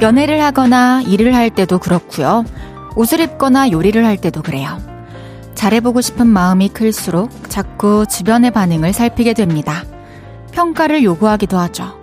[0.00, 2.44] 연애를 하거나 일을 할 때도 그렇고요.
[2.96, 4.78] 옷을 입거나 요리를 할 때도 그래요.
[5.54, 9.84] 잘해보고 싶은 마음이 클수록 자꾸 주변의 반응을 살피게 됩니다.
[10.52, 12.00] 평가를 요구하기도 하죠.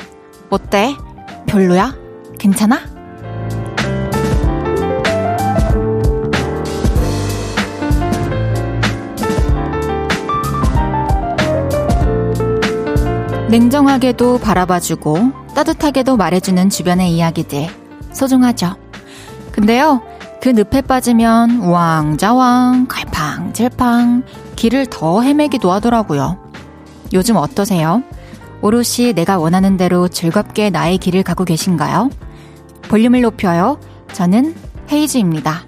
[0.50, 0.96] 어때?
[1.48, 1.96] 별로야?
[2.38, 2.82] 괜찮아?
[13.50, 17.87] 냉정하게도 바라봐주고 따뜻하게도 말해주는 주변의 이야기들
[18.18, 18.76] 소중하죠.
[19.52, 20.02] 근데요,
[20.42, 24.24] 그 늪에 빠지면 왕자왕, 갈팡질팡
[24.56, 26.38] 길을 더 헤매기도 하더라고요.
[27.14, 28.04] 요즘 어떠세요?
[28.62, 32.10] 오롯이 내가 원하는 대로 즐겁게 나의 길을 가고 계신가요?
[32.90, 33.80] 볼륨을 높여요.
[34.14, 34.56] 저는
[34.92, 35.66] 헤이즈입니다.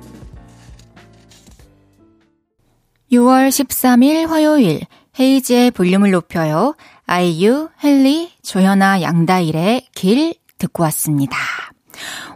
[3.11, 4.81] 6월 13일 화요일
[5.19, 6.75] 헤이즈의 볼륨을 높여요.
[7.06, 11.38] 아이유, 헨리, 조현아, 양다일의 길 듣고 왔습니다.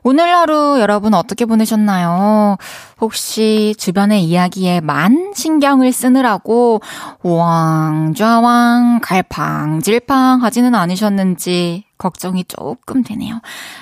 [0.04, 2.58] 오늘 하루 여러분 어떻게 보내셨나요?
[3.00, 6.82] 혹시 주변의 이야기에 만 신경을 쓰느라고
[7.22, 13.40] 왕좌왕 갈팡질팡 하지는 않으셨는지 걱정이 조금 되네요.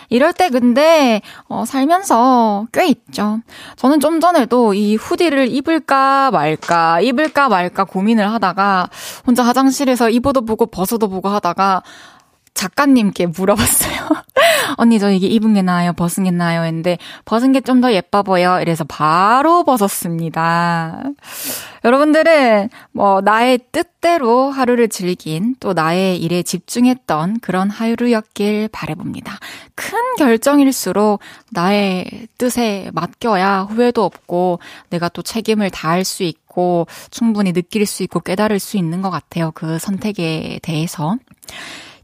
[0.10, 3.40] 이럴 때 근데 어, 살면서 꽤 있죠.
[3.78, 8.90] 저는 좀 전에도 이 후디를 입을까 말까 입을까 말까 고민을 하다가
[9.26, 11.82] 혼자 화장실에서 입어도 보고 벗어도 보고 하다가
[12.54, 14.08] 작가님께 물어봤어요.
[14.78, 15.94] 언니 저 이게 입은 게 나아요?
[15.94, 16.62] 벗은 게 나아요?
[16.64, 18.62] 했는데 벗은 게 좀 더 예뻐 보여.
[18.62, 21.04] 이래서 바로 벗었습니다.
[21.84, 29.40] 여러분들은 뭐 나의 뜻대로 하루를 즐긴 또 나의 일에 집중했던 그런 하루였길 바래봅니다.
[29.76, 32.06] 큰 결정일수록 나의
[32.38, 38.60] 뜻에 맡겨야 후회도 없고 내가 또 책임을 다할 수 있고 충분히 느낄 수 있고 깨달을
[38.60, 39.52] 수 있는 것 같아요.
[39.56, 41.16] 그 선택에 대해서.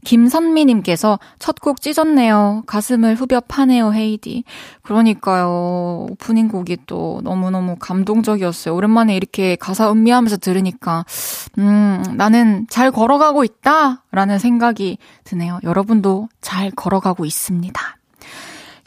[0.08, 2.62] 김선미님께서 첫 곡 찢었네요.
[2.66, 4.44] 가슴을 후벼 파네요, 헤이디.
[4.82, 6.06] 그러니까요.
[6.10, 8.74] 오프닝 곡이 또 너무너무 감동적이었어요.
[8.74, 11.04] 오랜만에 이렇게 가사 음미하면서 들으니까,
[11.58, 14.04] 음, 나는 잘 걸어가고 있다!
[14.10, 15.58] 라는 생각이 드네요.
[15.62, 17.97] 여러분도 잘 걸어가고 있습니다.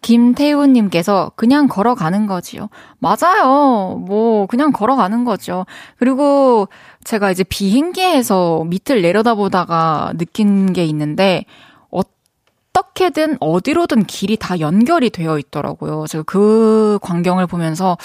[0.02, 2.70] 김태훈님께서 그냥 걸어가는 거지요.
[3.00, 3.98] 맞아요.
[4.06, 5.66] 뭐, 그냥 걸어가는 거죠.
[5.98, 6.68] 그리고
[7.04, 11.46] 제가 이제 비행기에서 밑을 내려다 보다가 느낀 게 있는데,
[11.90, 16.08] 어떻게든 어디로든 길이 다 연결이 되어 있더라고요.
[16.08, 17.98] 제가 그 광경을 보면서,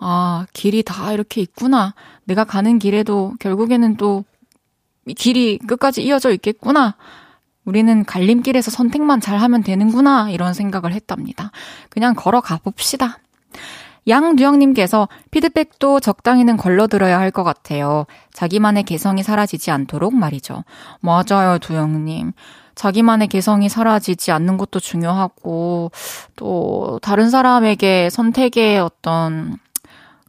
[0.00, 1.94] 아, 길이 다 이렇게 있구나.
[2.24, 4.24] 내가 가는 길에도 결국에는 또
[5.16, 6.96] 길이 끝까지 이어져 있겠구나.
[7.64, 11.50] 우리는 갈림길에서 선택만 잘 하면 되는구나, 이런 생각을 했답니다.
[11.88, 13.18] 그냥 걸어가 봅시다.
[14.06, 18.04] 양두영님께서 피드백도 적당히는 걸러들어야 할 것 같아요.
[18.34, 20.64] 자기만의 개성이 사라지지 않도록 말이죠.
[21.00, 22.32] 맞아요, 두영님.
[22.74, 25.90] 자기만의 개성이 사라지지 않는 것도 중요하고,
[26.36, 29.58] 또, 다른 사람에게 선택의 어떤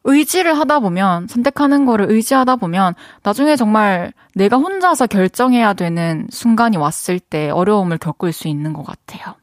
[0.05, 7.19] 의지를 하다 보면, 선택하는 거를 의지하다 보면, 나중에 정말 내가 혼자서 결정해야 되는 순간이 왔을
[7.19, 9.35] 때 어려움을 겪을 수 있는 것 같아요.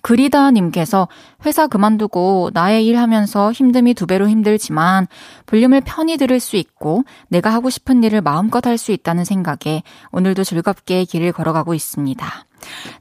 [0.00, 1.08] 그리다님께서
[1.44, 5.06] 회사 그만두고 나의 일 하면서 힘듦이 두 배로 힘들지만
[5.46, 9.82] 볼륨을 편히 들을 수 있고 내가 하고 싶은 일을 마음껏 할 수 있다는 생각에
[10.12, 12.26] 오늘도 즐겁게 길을 걸어가고 있습니다.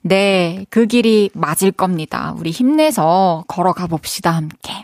[0.01, 2.33] 네, 그 길이 맞을 겁니다.
[2.37, 4.83] 우리 힘내서 걸어가 봅시다, 함께.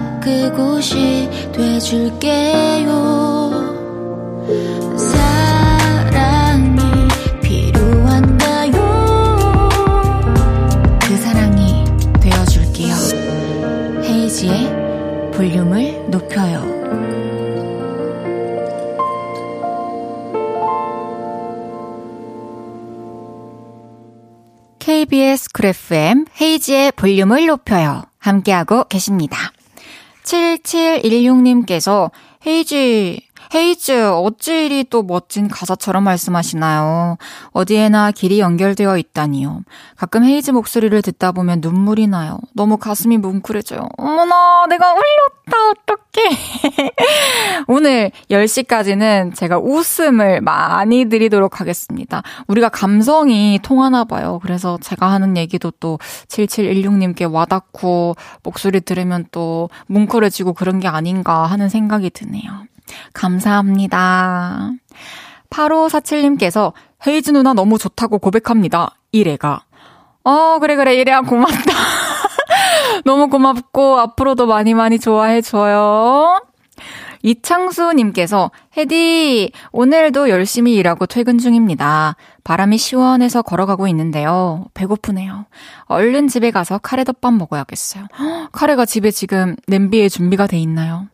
[0.21, 2.91] 그곳이 돼줄게요.
[4.95, 6.79] 사랑이
[7.41, 8.71] 필요한가요?
[11.01, 11.83] 그 사랑이
[12.21, 12.93] 되어줄게요.
[14.03, 16.81] 헤이지의 볼륨을 높여요.
[24.77, 28.03] KBS 쿨 FM 헤이즈의 볼륨을 높여요.
[28.19, 29.51] 함께하고 계십니다.
[30.23, 32.11] 7716님께서
[32.45, 37.17] 헤이즈, 헤이즈, 어찌 이리 또 멋진 가사처럼 말씀하시나요?
[37.51, 39.63] 어디에나 길이 연결되어 있다니요.
[39.97, 42.39] 가끔 헤이즈 목소리를 듣다 보면 눈물이 나요.
[42.53, 43.89] 너무 가슴이 뭉클해져요.
[43.97, 46.93] 어머나, 내가 울렸다, 어떡해.
[47.67, 52.23] 오늘 10시까지는 제가 웃음을 많이 드리도록 하겠습니다.
[52.47, 54.39] 우리가 감성이 통하나 봐요.
[54.41, 55.99] 그래서 제가 하는 얘기도 또
[56.29, 62.70] 7716님께 와닿고, 목소리 들으면 또 뭉클해지고 그런 게 아닌가 하는 생각이 드네요.
[63.13, 64.71] 감사합니다.
[65.49, 66.73] 8547님께서
[67.05, 68.95] 헤이즈 누나 너무 좋다고 고백합니다.
[69.11, 69.63] 이래가.
[70.23, 71.73] 어, 그래, 그래, 이래야 고맙다.
[73.05, 76.41] 너무 고맙고, 앞으로도 많이 많이 좋아해줘요.
[77.23, 82.15] 이창수님께서, 헤디, 오늘도 열심히 일하고 퇴근 중입니다.
[82.43, 84.65] 바람이 시원해서 걸어가고 있는데요.
[84.73, 85.45] 배고프네요.
[85.85, 88.05] 얼른 집에 가서 카레덮밥 먹어야겠어요.
[88.51, 91.07] 카레가 집에 지금 냄비에 준비가 돼 있나요?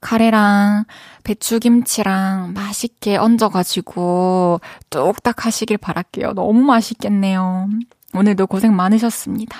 [0.00, 0.84] 카레랑
[1.24, 4.60] 배추김치랑 맛있게 얹어가지고
[4.90, 6.32] 뚝딱 하시길 바랄게요.
[6.32, 7.68] 너무 맛있겠네요.
[8.14, 9.56] 오늘도 고생 많으셨습니다.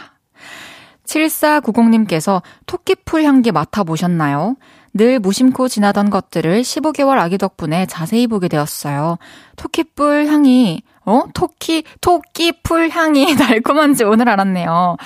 [1.05, 4.57] 7490님께서 토끼풀 향기 맡아보셨나요?
[4.95, 9.19] 늘 무심코 지나던 것들을 15개월 아기 덕분에 자세히 보게 되었어요.
[9.57, 11.23] 토끼풀 향이, 어?
[11.33, 14.97] 토끼, 토끼풀 향이 달콤한지 오늘 알았네요.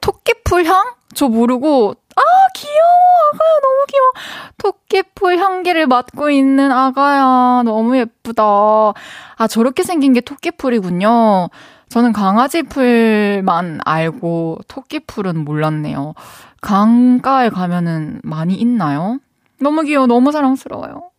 [0.00, 0.94] 토끼풀 향?
[1.14, 2.22] 저 모르고 아,
[2.54, 2.86] 귀여워.
[3.34, 4.12] 아가야, 너무 귀여워.
[4.58, 7.62] 토끼풀 향기를 맡고 있는 아가야.
[7.64, 8.42] 너무 예쁘다.
[8.42, 11.48] 아, 저렇게 생긴 게 토끼풀이군요.
[11.88, 16.14] 저는 강아지 풀만 알고 토끼풀은 몰랐네요.
[16.60, 19.18] 강가에 가면은 많이 있나요?
[19.60, 20.06] 너무 귀여워.
[20.06, 21.10] 너무 사랑스러워요.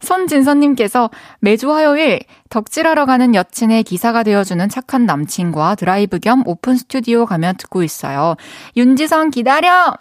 [0.00, 1.10] 손진선님께서
[1.40, 2.20] 매주 화요일
[2.50, 8.36] 덕질하러 가는 여친의 기사가 되어주는 착한 남친과 드라이브 겸 오픈 스튜디오 가며 듣고 있어요.
[8.76, 9.94] 윤지성 기다려!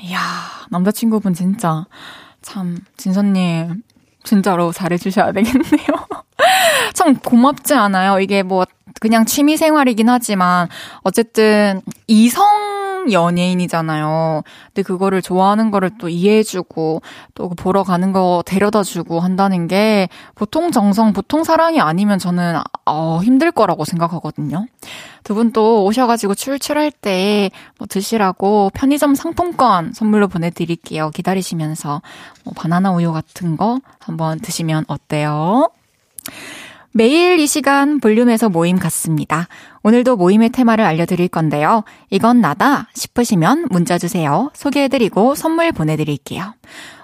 [0.00, 0.20] 이야,
[0.70, 1.86] 남자친구분 진짜,
[2.40, 3.82] 참, 진선님,
[4.24, 5.86] 진짜로 잘해주셔야 되겠네요.
[6.94, 8.20] 참 고맙지 않아요?
[8.20, 8.64] 이게 뭐,
[9.00, 10.68] 그냥 취미 생활이긴 하지만,
[11.02, 14.42] 어쨌든, 이성 연예인이잖아요.
[14.66, 17.02] 근데 그거를 좋아하는 거를 또 이해해주고
[17.34, 23.50] 또그 보러 가는 거 데려다주고 한다는 게 보통 정성, 보통 사랑이 아니면 저는 어, 힘들
[23.50, 24.66] 거라고 생각하거든요.
[25.24, 31.10] 두 분 또 오셔가지고 출출할 때 뭐 드시라고 편의점 상품권 선물로 보내드릴게요.
[31.10, 32.02] 기다리시면서
[32.44, 35.70] 뭐 바나나 우유 같은 거 한번 드시면 어때요?
[36.94, 39.48] 매일 이 시간 볼륨에서 모임 같습니다.
[39.82, 41.84] 오늘도 모임의 테마를 알려드릴 건데요.
[42.10, 44.50] 이건 나다 싶으시면 문자 주세요.
[44.54, 46.54] 소개해드리고 선물 보내드릴게요.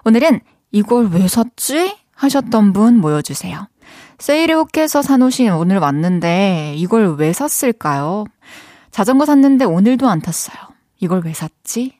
[0.05, 0.41] 오늘은
[0.73, 1.97] 이걸 왜 샀지?
[2.15, 3.67] 하셨던 분 모여주세요.
[4.19, 8.25] 세일에 혹해서 사놓으신 오늘 왔는데 이걸 왜 샀을까요?
[8.91, 10.57] 자전거 샀는데 오늘도 안 탔어요.
[11.01, 11.97] 이걸 왜 샀지?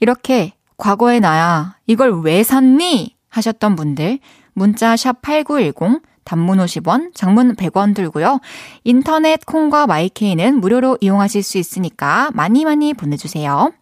[0.00, 3.16] 이렇게 과거의 나야 이걸 왜 샀니?
[3.28, 4.18] 하셨던 분들
[4.54, 8.38] 문자 샵 8910 단문 50원, 장문 100원 들고요.
[8.84, 13.72] 인터넷 콩과 마이케이는 무료로 이용하실 수 있으니까 많이 많이 보내주세요.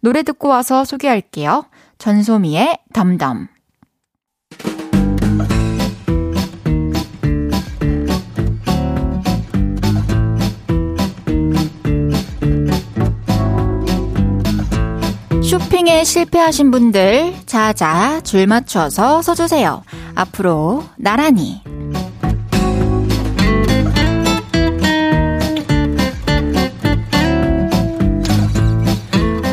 [0.00, 1.64] 노래 듣고 와서 소개할게요.
[1.96, 3.48] 전소미의 담담.
[15.58, 19.82] 쇼핑에 실패하신 분들, 자자, 줄 맞춰서 서주세요.
[20.14, 21.62] 앞으로 나란히.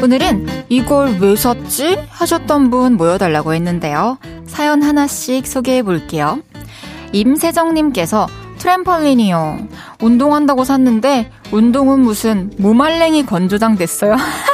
[0.04, 2.06] 오늘은 이걸 왜 샀지?
[2.10, 4.18] 하셨던 분 모여달라고 했는데요.
[4.46, 6.40] 사연 하나씩 소개해 볼게요.
[7.14, 9.68] 임세정님께서 트램펄린이요.
[10.02, 14.18] 운동한다고 샀는데 운동은 무슨 무말랭이 건조장 됐어요.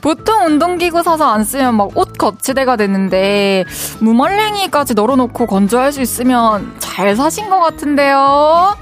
[0.00, 3.64] 보통 운동기구 사서 안 쓰면 막 옷 거치대가 되는데
[4.00, 8.74] 무말랭이까지 널어놓고 건조할 수 있으면 잘 사신 것 같은데요.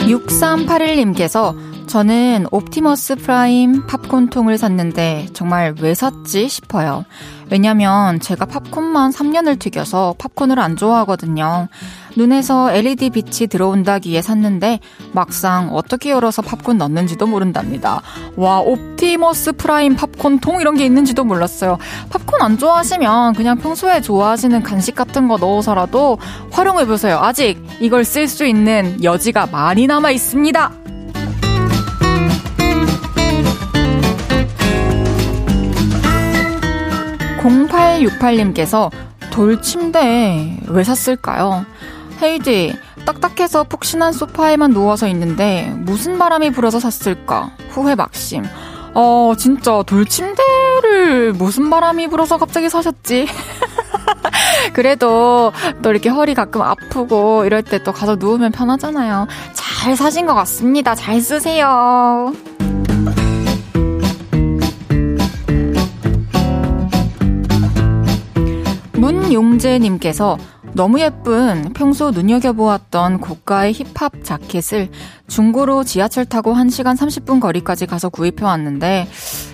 [0.00, 1.54] 6381님께서
[1.90, 7.04] 저는 옵티머스 프라임 팝콘통을 샀는데 정말 왜 샀지 싶어요.
[7.50, 11.66] 왜냐면 제가 팝콘만 3년을 튀겨서 팝콘을 안 좋아하거든요.
[12.16, 14.78] 눈에서 LED 빛이 들어온다기에 샀는데
[15.10, 18.02] 막상 어떻게 열어서 팝콘 넣는지도 모른답니다.
[18.36, 21.76] 와, 옵티머스 프라임 팝콘통 이런 게 있는지도 몰랐어요.
[22.10, 26.18] 팝콘 안 좋아하시면 그냥 평소에 좋아하시는 간식 같은 거 넣어서라도
[26.52, 27.18] 활용해보세요.
[27.18, 30.74] 아직 이걸 쓸 수 있는 여지가 많이 남아 있습니다.
[38.06, 38.90] 0868님께서
[39.30, 41.64] 돌 침대 왜 샀을까요?
[42.22, 42.76] 헤이디,
[43.06, 47.50] 딱딱해서 푹신한 소파에만 누워서 있는데 무슨 바람이 불어서 샀을까?
[47.70, 48.44] 후회 막심.
[48.92, 53.26] 어, 진짜 돌 침대를 무슨 바람이 불어서 갑자기 사셨지?
[54.74, 55.52] 그래도
[55.82, 59.26] 또 이렇게 허리 가끔 아프고 이럴 때 또 가서 누우면 편하잖아요.
[59.54, 60.94] 잘 사신 것 같습니다.
[60.94, 62.34] 잘 쓰세요.
[69.30, 70.38] 문용재님께서
[70.72, 74.88] 너무 예쁜 평소 눈여겨보았던 고가의 힙합 자켓을
[75.26, 79.08] 중고로 지하철 타고 1시간 30분 거리까지 가서 구입해왔는데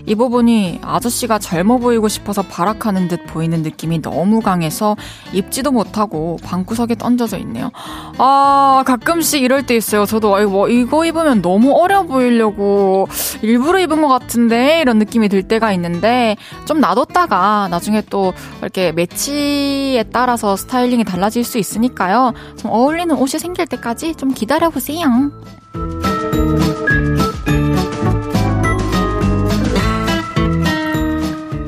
[0.07, 4.97] 입어보니 아저씨가 젊어 보이고 싶어서 발악하는 듯 보이는 느낌이 너무 강해서
[5.33, 7.71] 입지도 못하고 방구석에 던져져 있네요.
[8.19, 10.07] 아, 가끔씩 이럴 때 있어요.
[10.07, 13.09] 저도 뭐 이거 입으면 너무 어려 보이려고
[13.43, 18.33] 일부러 입은 것 같은데 이런 느낌이 들 때가 있는데 좀 놔뒀다가 나중에 또
[18.63, 22.35] 이렇게 매치에 따라서 스타일링이 달라질 수 있으니까요.
[22.59, 25.31] 좀 어울리는 옷이 생길 때까지 좀 기다려보세요.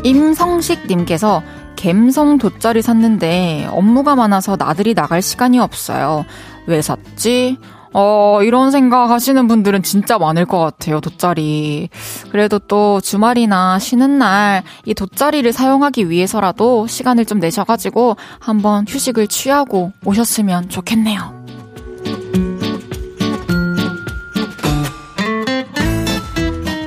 [0.02, 1.42] 임성식님께서
[1.76, 6.24] 갬성 돗자리 샀는데 업무가 많아서 나들이 나갈 시간이 없어요.
[6.66, 7.58] 왜 샀지?
[7.92, 11.88] 어, 이런 생각 하시는 분들은 진짜 많을 것 같아요, 돗자리.
[12.30, 19.92] 그래도 또 주말이나 쉬는 날 이 돗자리를 사용하기 위해서라도 시간을 좀 내셔가지고 한번 휴식을 취하고
[20.04, 21.36] 오셨으면 좋겠네요.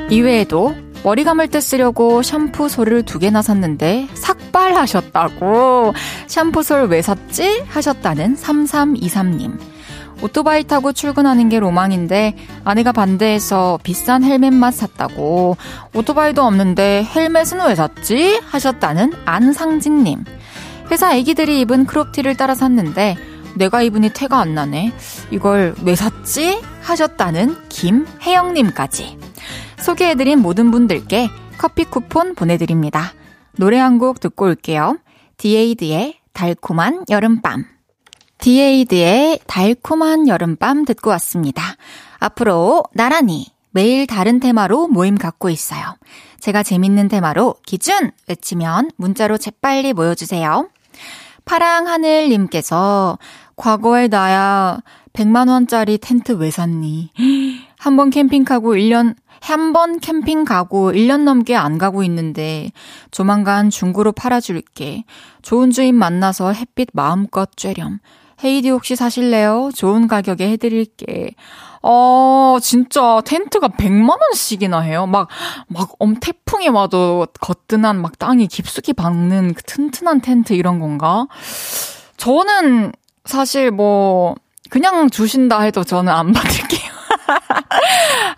[0.10, 5.94] 이외에도 머리 감을 때 쓰려고 샴푸 솔을 두 개나 샀는데 삭발하셨다고
[6.28, 7.64] 샴푸 솔 왜 샀지?
[7.68, 9.58] 하셨다는 3323님.
[10.22, 15.58] 오토바이 타고 출근하는 게 로망인데 아내가 반대해서 비싼 헬멧만 샀다고
[15.96, 18.40] 오토바이도 없는데 헬멧은 왜 샀지?
[18.46, 20.24] 하셨다는 안상진님.
[20.92, 23.18] 회사 애기들이 입은 크롭티를 따라 샀는데
[23.56, 24.94] 내가 입으니 태가 안 나네.
[25.32, 26.62] 이걸 왜 샀지?
[26.82, 29.18] 하셨다는 김혜영님까지.
[29.80, 33.14] 소개해드린 모든 분들께 커피 쿠폰 보내드립니다.
[33.58, 34.98] 노래 한 곡 듣고 올게요.
[35.38, 37.66] 디에이드의 달콤한 여름밤.
[38.42, 41.64] 디에이드의 달콤한 여름밤 듣고 왔습니다.
[42.20, 45.96] 앞으로 나란히 매일 다른 테마로 모임 갖고 있어요.
[46.40, 50.70] 제가 재밌는 테마로 기준 외치면 문자로 재빨리 모여주세요.
[51.46, 53.20] 파랑하늘님께서
[53.56, 54.80] 과거에 나야
[55.14, 57.12] 100만원짜리 텐트 왜 샀니?
[57.78, 62.72] 한 번 캠핑 가고 1년, 한 번 캠핑 가고 1년 넘게 안 가고 있는데
[63.12, 65.04] 조만간 중고로 팔아줄게.
[65.44, 68.00] 좋은 주인 만나서 햇빛 마음껏 쬐렴.
[68.44, 69.72] 헤이디 혹시 사실래요?
[69.76, 71.32] 좋은 가격에 해드릴게.
[71.84, 75.08] 어, 진짜 텐트가 100만원씩이나 해요.
[75.08, 75.28] 막,
[75.68, 81.28] 막, 엄, 태풍이 와도 거뜬한 막 땅이 깊숙이 박는 그 튼튼한 텐트 이런 건가?
[82.18, 82.92] 저는
[83.26, 84.36] 사실 뭐,
[84.70, 86.91] 그냥 주신다 해도 저는 안 받을게요.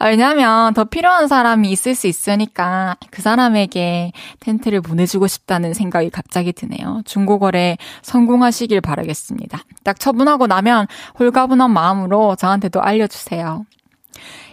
[0.02, 7.02] 왜냐면 더 필요한 사람이 있을 수 있으니까 그 사람에게 텐트를 보내주고 싶다는 생각이 갑자기 드네요.
[7.06, 9.60] 중고거래 성공하시길 바라겠습니다.
[9.84, 10.88] 딱 처분하고 나면
[11.20, 13.66] 홀가분한 마음으로 저한테도 알려주세요.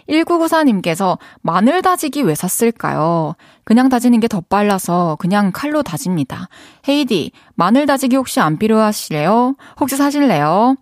[0.09, 3.35] 1994님께서 마늘 다지기 왜 샀을까요?
[3.65, 6.49] 그냥 다지는 게 더 빨라서 그냥 칼로 다집니다.
[6.89, 9.55] 헤이디, 마늘 다지기 혹시 안 필요하시래요?
[9.79, 10.77] 혹시 사실래요?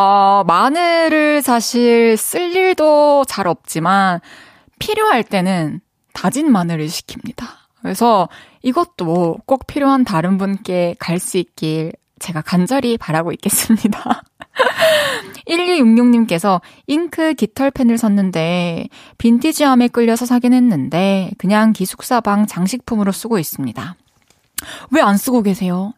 [0.00, 4.20] 어, 마늘을 사실 쓸 일도 잘 없지만
[4.78, 5.80] 필요할 때는
[6.14, 7.44] 다진 마늘을 시킵니다.
[7.82, 8.30] 그래서
[8.62, 14.22] 이것도 꼭 필요한 다른 분께 갈 수 있길 제가 간절히 바라고 있겠습니다.
[15.46, 18.88] 1266님께서 잉크 깃털펜을 샀는데
[19.18, 23.96] 빈티지함에 끌려서 사긴 했는데 그냥 기숙사방 장식품으로 쓰고 있습니다.
[24.92, 25.92] 왜 안 쓰고 계세요?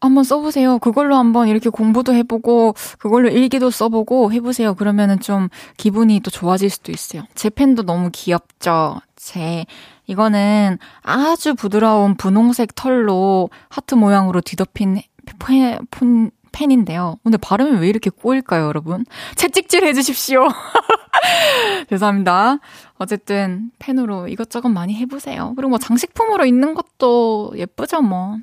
[0.00, 0.78] 한번 써보세요.
[0.78, 4.74] 그걸로 한번 이렇게 공부도 해보고, 그걸로 일기도 써보고 해보세요.
[4.74, 7.24] 그러면은 좀 기분이 또 좋아질 수도 있어요.
[7.34, 9.00] 제 펜도 너무 귀엽죠?
[9.16, 9.66] 제,
[10.06, 15.02] 이거는 아주 부드러운 분홍색 털로 하트 모양으로 뒤덮인
[15.38, 17.16] 펜, 펜, 펜인데요.
[17.22, 19.04] 근데 발음이 왜 이렇게 꼬일까요, 여러분?
[19.36, 20.48] 채찍질 해주십시오.
[21.88, 22.58] 죄송합니다.
[22.98, 25.52] 어쨌든 펜으로 이것저것 많이 해보세요.
[25.56, 28.36] 그리고 뭐 장식품으로 있는 것도 예쁘죠, 뭐.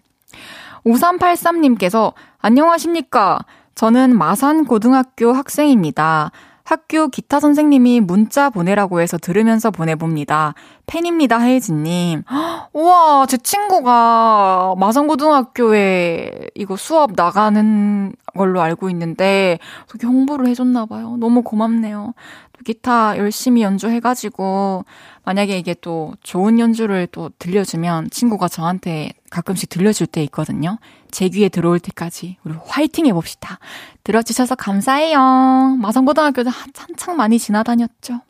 [0.88, 3.40] 5383님께서 안녕하십니까.
[3.76, 6.32] 저는 마산 고등학교 학생입니다.
[6.64, 10.54] 학교 기타 선생님이 문자 보내라고 해서 들으면서 보내봅니다.
[10.86, 12.24] 팬입니다, 혜진님.
[12.74, 21.16] 우와, 제 친구가 마성고등학교에 이거 수업 나가는 걸로 알고 있는데, 저기 홍보를 해줬나봐요.
[21.18, 22.14] 너무 고맙네요.
[22.58, 24.86] 또 기타 열심히 연주해가지고,
[25.24, 30.80] 만약에 이게 또 좋은 연주를 또 들려주면 친구가 저한테 가끔씩 들려줄 때 있거든요.
[31.12, 33.60] 제 귀에 들어올 때까지 우리 화이팅 해봅시다.
[34.04, 35.78] 들어주셔서 감사해요.
[35.82, 38.22] 마성고등학교도 한창 많이 지나다녔죠.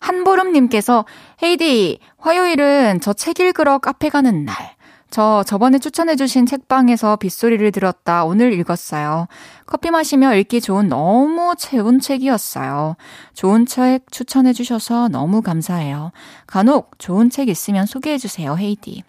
[0.00, 1.04] 한보름님께서
[1.42, 4.75] 헤이디 화요일은 저 책 읽으러 카페 가는 날.
[5.10, 9.28] 저 저번에 추천해주신 책방에서 빗소리를 들었다 오늘 읽었어요.
[9.66, 12.96] 커피 마시며 읽기 좋은 너무 좋은 책이었어요.
[13.34, 16.12] 좋은 책 추천해주셔서 너무 감사해요.
[16.46, 19.04] 간혹 좋은 책 있으면 소개해주세요, 헤이디.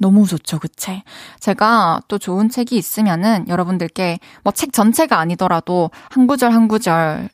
[0.00, 1.02] 너무 좋죠, 그 책.
[1.40, 7.28] 제가 또 좋은 책이 있으면은 여러분들께 뭐 책 전체가 아니더라도 한 구절 한 구절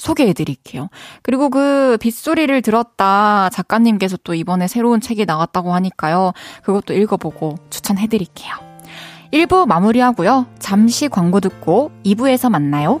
[0.00, 0.88] 소개해 드릴게요.
[1.22, 6.32] 그리고 그 빗소리를 들었다 작가님께서 또 이번에 새로운 책이 나왔다고 하니까요.
[6.62, 8.54] 그것도 읽어보고 추천해 드릴게요.
[9.32, 10.46] 1부 마무리하고요.
[10.58, 13.00] 잠시 광고 듣고 2부에서 만나요.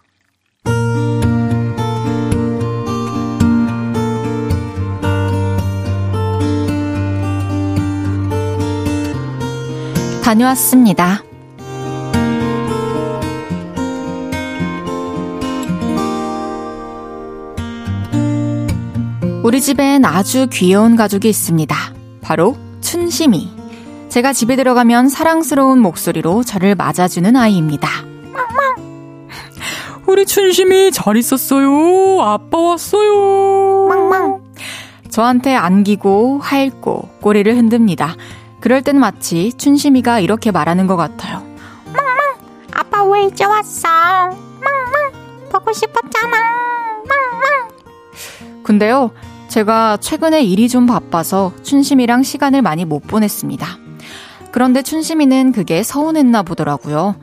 [10.21, 11.23] 다녀왔습니다.
[19.43, 21.75] 우리 집엔 아주 귀여운 가족이 있습니다.
[22.21, 23.49] 바로 춘심이.
[24.09, 27.89] 제가 집에 들어가면 사랑스러운 목소리로 저를 맞아주는 아이입니다.
[30.07, 32.21] 우리 춘심이 잘 있었어요.
[32.21, 34.41] 아빠 왔어요.
[35.09, 38.15] 저한테 안기고 핥고 꼬리를 흔듭니다.
[38.61, 41.43] 그럴 땐 마치 춘심이가 이렇게 말하는 것 같아요.
[41.87, 42.15] 망망.
[42.73, 43.89] 아빠 왜 이제 왔어?
[43.89, 44.39] 망망.
[45.51, 46.29] 보고 싶었잖아.
[46.29, 47.01] 망망.
[48.63, 49.11] 근데요.
[49.47, 53.67] 제가 최근에 일이 좀 바빠서 춘심이랑 시간을 많이 못 보냈습니다.
[54.51, 57.15] 그런데 춘심이는 그게 서운했나 보더라고요.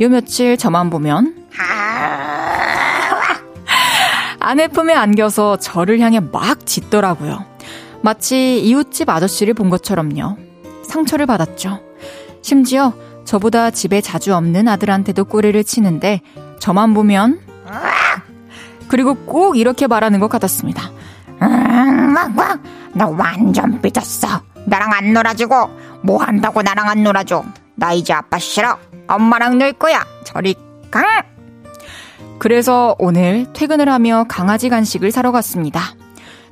[0.00, 1.48] 요 며칠 저만 보면
[4.38, 7.44] 아내 품에 안겨서 저를 향해 막 짖더라고요.
[8.02, 10.36] 마치 이웃집 아저씨를 본 것처럼요.
[10.94, 11.80] 상처를 받았죠.
[12.42, 12.92] 심지어
[13.24, 16.20] 저보다 집에 자주 없는 아들한테도 꼬리를 치는데
[16.60, 17.40] 저만 보면
[18.86, 20.90] 그리고 꼭 이렇게 말하는 것 같았습니다.
[22.94, 24.42] 너 완전 삐졌어.
[24.66, 25.54] 나랑 안 놀아주고
[26.02, 27.44] 뭐 한다고 나랑 안 놀아줘.
[27.74, 28.78] 나 이제 아빠 싫어.
[29.08, 30.04] 엄마랑 놀 거야.
[30.24, 30.54] 저리
[30.92, 31.04] 강.
[32.38, 35.80] 그래서 오늘 퇴근을 하며 강아지 간식을 사러 갔습니다.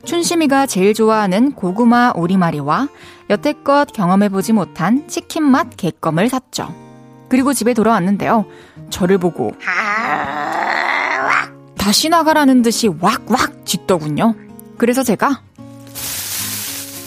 [0.04, 2.88] 춘심이가 제일 좋아하는 고구마 오리마리와
[3.30, 6.74] 여태껏 경험해보지 못한 치킨 맛 개껌을 샀죠.
[7.28, 8.44] 그리고 집에 돌아왔는데요.
[8.90, 9.52] 저를 보고
[11.76, 14.34] 다시 나가라는 듯이 왁왁 짖더군요.
[14.76, 15.40] 그래서 제가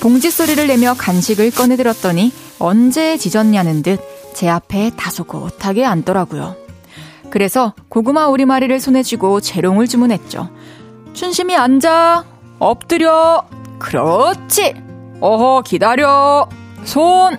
[0.02, 6.58] 봉지 소리를 내며 간식을 꺼내들었더니 언제 짖었냐는 듯 제 앞에 다소곳하게 앉더라고요.
[7.30, 10.50] 그래서 고구마 오리마리를 손에 쥐고 재롱을 주문했죠.
[11.14, 12.26] 춘심이 앉아.
[12.60, 13.48] 엎드려.
[13.80, 14.76] 그렇지.
[15.22, 16.48] 어허, 기다려.
[16.84, 17.38] 손.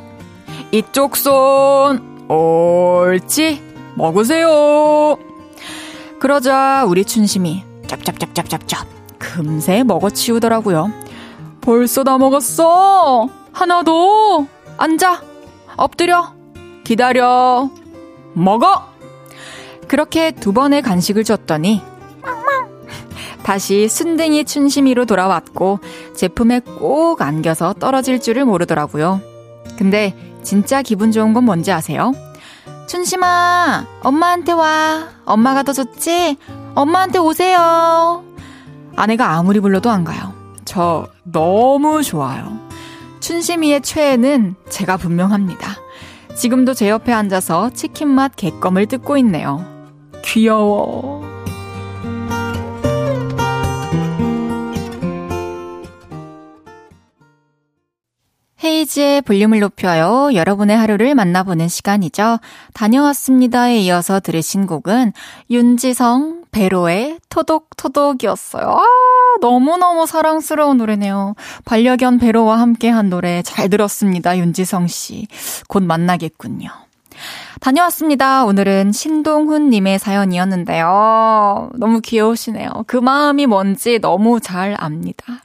[0.73, 2.29] 이쪽 손.
[2.29, 3.63] 옳지.
[3.95, 5.17] 먹으세요.
[6.19, 8.87] 그러자 우리 춘심이 짭짭짭짭짭짭
[9.19, 10.91] 금세 먹어치우더라고요.
[11.61, 13.29] 벌써 다 먹었어.
[13.53, 14.47] 하나 더.
[14.77, 15.23] 앉아.
[15.77, 16.33] 엎드려.
[16.85, 17.71] 기다려.
[18.33, 18.83] 먹어.
[19.89, 21.81] 그렇게 두 번의 간식을 줬더니
[23.47, 25.79] 다시 순댕이 춘심이로 돌아왔고
[26.17, 29.21] 제품에 꼭 안겨서 떨어질 줄을 모르더라고요.
[29.79, 32.13] 근데 진짜 기분 좋은 건 뭔지 아세요?
[32.89, 35.11] 춘심아, 엄마한테 와.
[35.25, 36.37] 엄마가 더 좋지?
[36.75, 38.25] 엄마한테 오세요.
[38.97, 40.35] 아내가 아무리 불러도 안 가요.
[40.65, 42.59] 저 너무 좋아요.
[43.21, 45.77] 춘심이의 최애는 제가 분명합니다.
[46.35, 49.65] 지금도 제 옆에 앉아서 치킨맛 개껌을 뜯고 있네요.
[50.25, 51.26] 귀여워.
[58.67, 60.31] 헤이지의 볼륨을 높여요.
[60.35, 62.41] 여러분의 하루를 만나보는 시간이죠.
[62.75, 65.13] 다녀왔습니다에 이어서 들으신 곡은
[65.51, 68.69] 윤지성, 배로의 토독토독이었어요.
[68.69, 68.83] 아,
[69.41, 71.37] 너무너무 사랑스러운 노래네요.
[71.65, 74.37] 반려견 배로와 함께한 노래 잘 들었습니다.
[74.37, 75.29] 윤지성 씨.
[75.69, 76.69] 곧 만나겠군요.
[77.61, 78.45] 다녀왔습니다.
[78.45, 81.71] 오늘은 신동훈님의 사연이었는데요.
[81.75, 82.71] 너무 귀여우시네요.
[82.87, 85.43] 그 마음이 뭔지 너무 잘 압니다.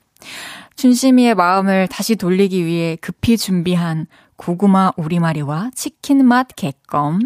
[0.82, 7.20] 춘심이의 마음을 다시 돌리기 위해 급히 준비한 고구마 우리마리와 치킨 맛 개껌.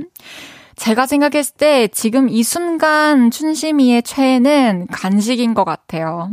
[0.75, 6.31] 제가 생각했을 때 지금 이 순간 춘심이의 최애는 간식인 것 같아요.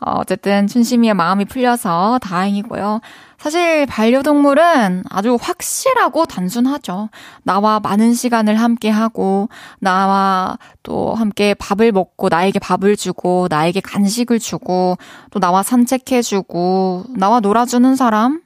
[0.00, 3.00] 어, 어쨌든 춘심이의 마음이 풀려서 다행이고요.
[3.42, 7.08] 사실 반려동물은 아주 확실하고 단순하죠.
[7.42, 9.48] 나와 많은 시간을 함께 하고,
[9.80, 14.96] 나와 또 함께 밥을 먹고, 나에게 밥을 주고, 나에게 간식을 주고,
[15.32, 18.42] 또 나와 산책해주고, 나와 놀아주는 사람?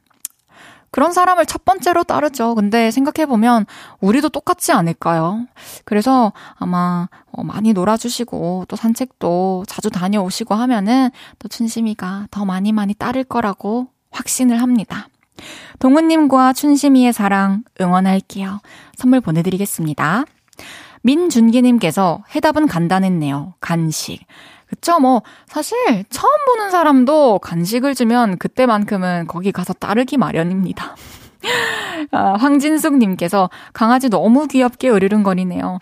[0.90, 2.54] 그런 사람을 첫 번째로 따르죠.
[2.54, 3.66] 근데 생각해보면
[4.00, 5.46] 우리도 똑같지 않을까요?
[5.85, 12.94] 그래서 아마 어, 많이 놀아주시고 또 산책도 자주 다녀오시고 하면은 또 춘심이가 더 많이 많이
[12.94, 15.09] 따를 거라고 확신을 합니다.
[15.79, 18.61] 동훈님과 춘심이의 사랑 응원할게요.
[18.96, 20.24] 선물 보내드리겠습니다.
[21.02, 23.55] 민준기님께서 해답은 간단했네요.
[23.61, 24.20] 간식.
[24.66, 25.76] 그쵸, 뭐, 사실,
[26.11, 30.96] 처음 보는 사람도 간식을 주면 그때만큼은 거기 가서 따르기 마련입니다.
[32.11, 35.79] 아, 황진숙님께서 강아지 너무 귀엽게 으르릉거리네요.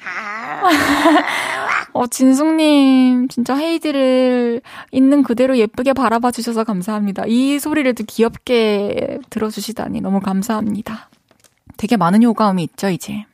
[1.94, 7.22] 어, 진숙님, 진짜 헤이디를 있는 그대로 예쁘게 바라봐 주셔서 감사합니다.
[7.28, 11.09] 이 소리를 또 귀엽게 들어주시다니 너무 감사합니다.
[11.76, 13.24] 되게 많은 효과음이 있죠, 이제.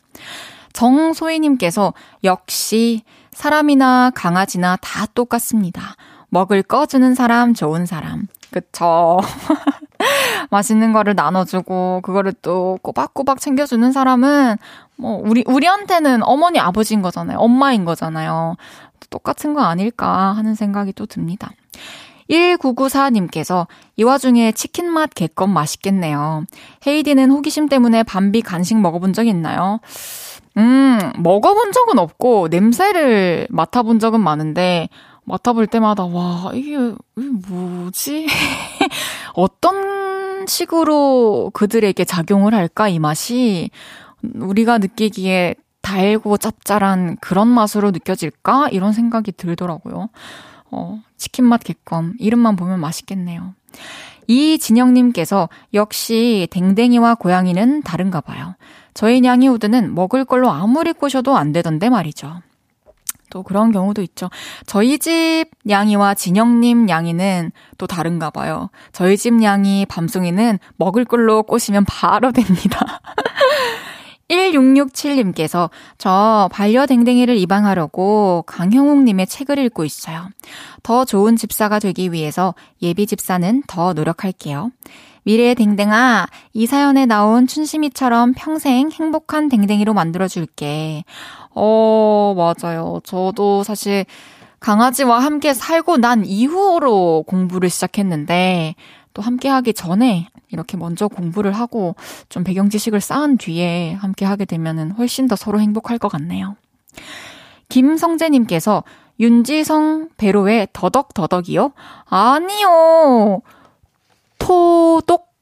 [0.75, 5.97] 정소희님께서 역시 사람이나 강아지나 다 똑같습니다.
[6.29, 8.27] 먹을 거 주는 사람, 좋은 사람.
[8.51, 9.21] 그쵸.
[10.51, 14.57] 맛있는 거를 나눠주고, 그거를 또 꼬박꼬박 챙겨주는 사람은,
[14.97, 17.39] 뭐, 우리, 우리한테는 어머니, 아버지인 거잖아요.
[17.39, 18.57] 엄마인 거잖아요.
[19.11, 21.51] 똑같은 거 아닐까 하는 생각이 또 듭니다.
[22.31, 26.45] 1994님께서 이 와중에 치킨 맛 개껌 맛있겠네요.
[26.87, 29.81] 헤이디는 호기심 때문에 밤비 간식 먹어본 적 있나요?
[30.57, 34.89] 음, 먹어본 적은 없고, 냄새를 맡아본 적은 많은데,
[35.31, 36.77] 맡아볼 때마다, 와, 이게,
[37.17, 38.27] 이게 뭐지?
[39.35, 43.71] 어떤 식으로 그들에게 작용을 할까, 이 맛이?
[44.23, 48.69] 우리가 느끼기에 달고 짭짤한 그런 맛으로 느껴질까?
[48.71, 50.11] 이런 생각이 들더라고요.
[50.71, 52.15] 어, 치킨 맛 개껌.
[52.19, 53.55] 이름만 보면 맛있겠네요.
[54.27, 58.55] 이진영님께서 역시 댕댕이와 고양이는 다른가 봐요.
[58.95, 62.41] 저희 냥이 우드는 먹을 걸로 아무리 꼬셔도 안 되던데 말이죠.
[63.31, 64.29] 또 그런 경우도 있죠.
[64.67, 68.71] 저희 집 냥이와 진영님 냥이는 또 다른가 봐요.
[68.93, 73.01] 저희 집 냥이 밤송이는 먹을 걸로 꼬시면 바로 됩니다.
[74.31, 80.29] 1667님께서 저 반려댕댕이를 입양하려고 강형욱님의 책을 읽고 있어요.
[80.83, 84.71] 더 좋은 집사가 되기 위해서 예비 집사는 더 노력할게요.
[85.25, 91.05] 미래의 댕댕아, 이 사연에 나온 춘심이처럼 평생 행복한 댕댕이로 만들어줄게.
[91.55, 93.01] 어, 맞아요.
[93.05, 94.05] 저도 사실
[94.61, 98.75] 강아지와 함께 살고 난 이후로 공부를 시작했는데,
[99.15, 101.97] 또 함께 하기 전에 이렇게 먼저 공부를 하고
[102.29, 106.57] 좀 배경 지식을 쌓은 뒤에 함께 하게 되면은 훨씬 더 서로 행복할 것 같네요.
[107.69, 108.85] 김성재님께서
[109.19, 111.73] 윤지성 배로의 더덕더덕이요?
[112.07, 113.43] 아니요.
[114.39, 115.35] 토독,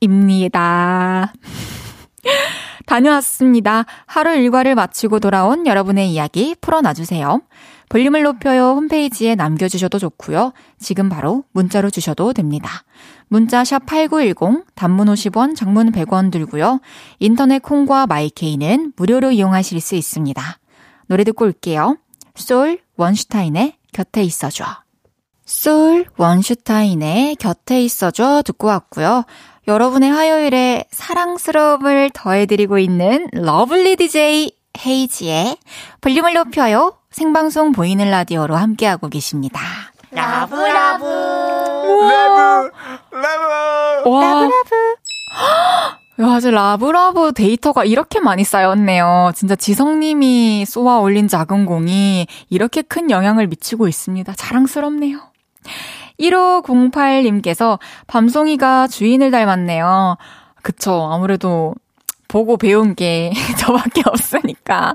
[0.00, 1.32] 토독입니다.
[2.90, 3.84] 다녀왔습니다.
[4.04, 7.40] 하루 일과를 마치고 돌아온 여러분의 이야기 풀어놔주세요.
[7.88, 10.52] 볼륨을 높여요 홈페이지에 남겨주셔도 좋고요.
[10.80, 12.82] 지금 바로 문자로 주셔도 됩니다.
[13.28, 16.80] 문자 샵 8910, 단문 50원, 장문 100원 들고요.
[17.20, 20.42] 인터넷 콩과 마이케이는 무료로 이용하실 수 있습니다.
[21.06, 21.96] 노래 듣고 올게요.
[22.34, 24.64] 쏠 원슈타인의 곁에 있어줘.
[25.44, 29.24] 쏠 원슈타인의 곁에 있어줘 듣고 왔고요.
[29.68, 34.52] 여러분의 화요일에 사랑스러움을 더해드리고 있는 lovely DJ
[34.84, 35.56] 헤이즈의
[36.00, 36.96] 볼륨을 높여요.
[37.10, 39.60] 생방송 보이는 라디오로 함께하고 계십니다.
[40.12, 41.04] 라브라브.
[41.04, 42.70] 라브,
[43.12, 44.10] 라브.
[44.10, 44.20] 와.
[44.22, 44.96] 라브라브.
[46.20, 49.32] 야, 아주 라브라브 데이터가 이렇게 많이 쌓였네요.
[49.34, 54.32] 진짜 지성님이 쏘아 올린 작은 공이 이렇게 큰 영향을 미치고 있습니다.
[54.34, 55.18] 자랑스럽네요.
[56.20, 60.16] 1508님께서 밤송이가 주인을 닮았네요.
[60.62, 61.08] 그쵸.
[61.10, 61.74] 아무래도
[62.30, 64.94] 보고 배운 게 저밖에 없으니까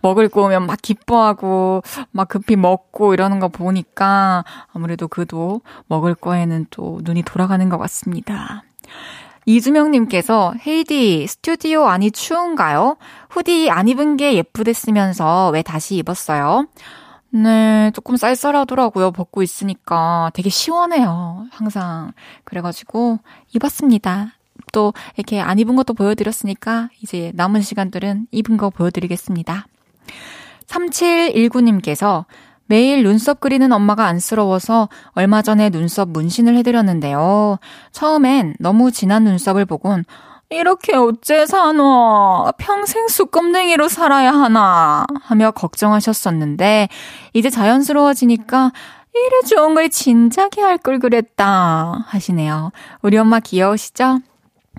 [0.00, 6.66] 먹을 거 오면 막 기뻐하고 막 급히 먹고 이러는 거 보니까 아무래도 그도 먹을 거에는
[6.70, 8.62] 또 눈이 돌아가는 것 같습니다.
[9.44, 12.96] 이주명님께서 헤이디 스튜디오 안이 추운가요?
[13.30, 16.66] 후디 안 입은 게 예쁘댔으면서 왜 다시 입었어요?
[17.30, 19.12] 네, 조금 쌀쌀하더라고요.
[19.12, 21.46] 벗고 있으니까 되게 시원해요.
[21.50, 22.12] 항상.
[22.44, 23.18] 그래가지고
[23.54, 24.32] 입었습니다.
[24.72, 29.66] 또 이렇게 안 입은 것도 보여드렸으니까 이제 남은 시간들은 입은 거 보여드리겠습니다.
[30.66, 32.24] 3719님께서
[32.66, 37.58] 매일 눈썹 그리는 엄마가 안쓰러워서 얼마 전에 눈썹 문신을 해드렸는데요.
[37.92, 40.04] 처음엔 너무 진한 눈썹을 보곤
[40.50, 42.52] 이렇게 어째 사노?
[42.56, 45.04] 평생 쑥검댕이로 살아야 하나?
[45.22, 46.88] 하며 걱정하셨었는데,
[47.34, 48.72] 이제 자연스러워지니까,
[49.14, 52.04] 이래 좋은 걸 진작에 할 걸 그랬다.
[52.06, 52.70] 하시네요.
[53.02, 54.20] 우리 엄마 귀여우시죠?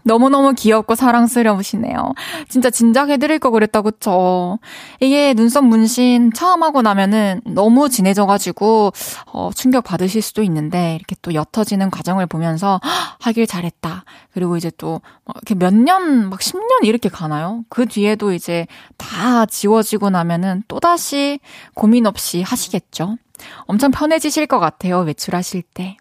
[0.04, 2.14] 너무너무 귀엽고 사랑스러우시네요.
[2.48, 4.60] 진짜 진작 해드릴 거 그랬다, 그쵸?
[5.00, 8.92] 이게 눈썹 문신 처음 하고 나면은 너무 진해져가지고,
[9.34, 12.80] 어, 충격 받으실 수도 있는데, 이렇게 또 옅어지는 과정을 보면서,
[13.20, 14.06] 하길 잘했다.
[14.34, 15.02] 그리고 이제 또,
[15.36, 17.64] 이렇게 몇 년, 막 10년 이렇게 가나요?
[17.70, 21.40] 그 뒤에도 이제 다 지워지고 나면은 또다시
[21.74, 23.18] 고민 없이 하시겠죠?
[23.66, 25.98] 엄청 편해지실 것 같아요, 외출하실 때.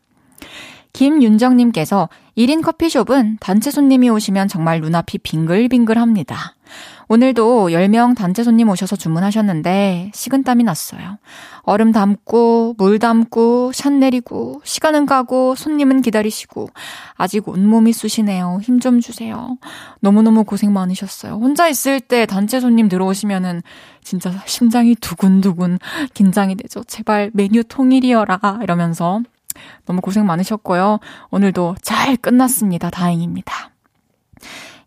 [0.98, 6.56] 김윤정님께서 1인 커피숍은 단체 손님이 오시면 정말 눈앞이 빙글빙글합니다.
[7.06, 11.18] 오늘도 10명 단체 손님 오셔서 주문하셨는데 식은땀이 났어요.
[11.62, 16.68] 얼음 담고, 물 담고, 샷 내리고, 시간은 가고, 손님은 기다리시고,
[17.14, 18.58] 아직 온몸이 쑤시네요.
[18.62, 19.56] 힘 좀 주세요.
[20.00, 21.34] 너무너무 고생 많으셨어요.
[21.34, 23.62] 혼자 있을 때 단체 손님 들어오시면은
[24.02, 25.78] 진짜 심장이 두근두근
[26.12, 26.82] 긴장이 되죠.
[26.84, 28.58] 제발 메뉴 통일이어라.
[28.62, 29.22] 이러면서
[29.86, 31.00] 너무 고생 많으셨고요.
[31.30, 32.90] 오늘도 잘 끝났습니다.
[32.90, 33.70] 다행입니다.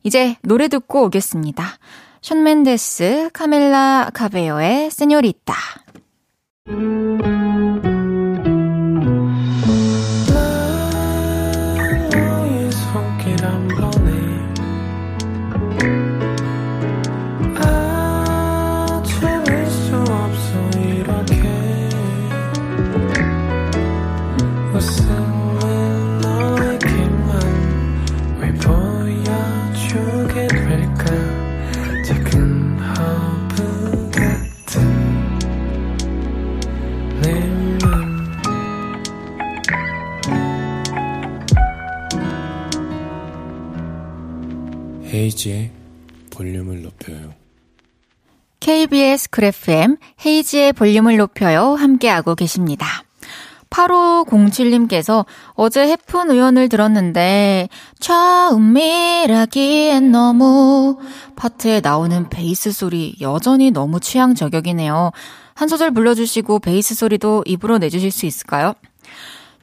[0.03, 1.65] 이제 노래 듣고 오겠습니다.
[2.21, 5.53] 션 맨데스, 카멜라 카베요의 세뇨리따.
[45.21, 45.71] 헤이즈의
[46.31, 47.33] 볼륨을 높여요.
[48.59, 51.75] KBS 쿨 FM 헤이즈의 볼륨을 높여요.
[51.75, 52.87] 함께하고 계십니다.
[53.69, 58.91] 8507님께서 어제 헤픈 우연을 들었는데 처음이라기엔
[60.11, 60.97] 너무
[61.35, 65.11] 파트에 나오는 베이스 소리 여전히 너무 취향 저격이네요.
[65.53, 68.73] 한 소절 불러주시고 베이스 소리도 입으로 내주실 수 있을까요?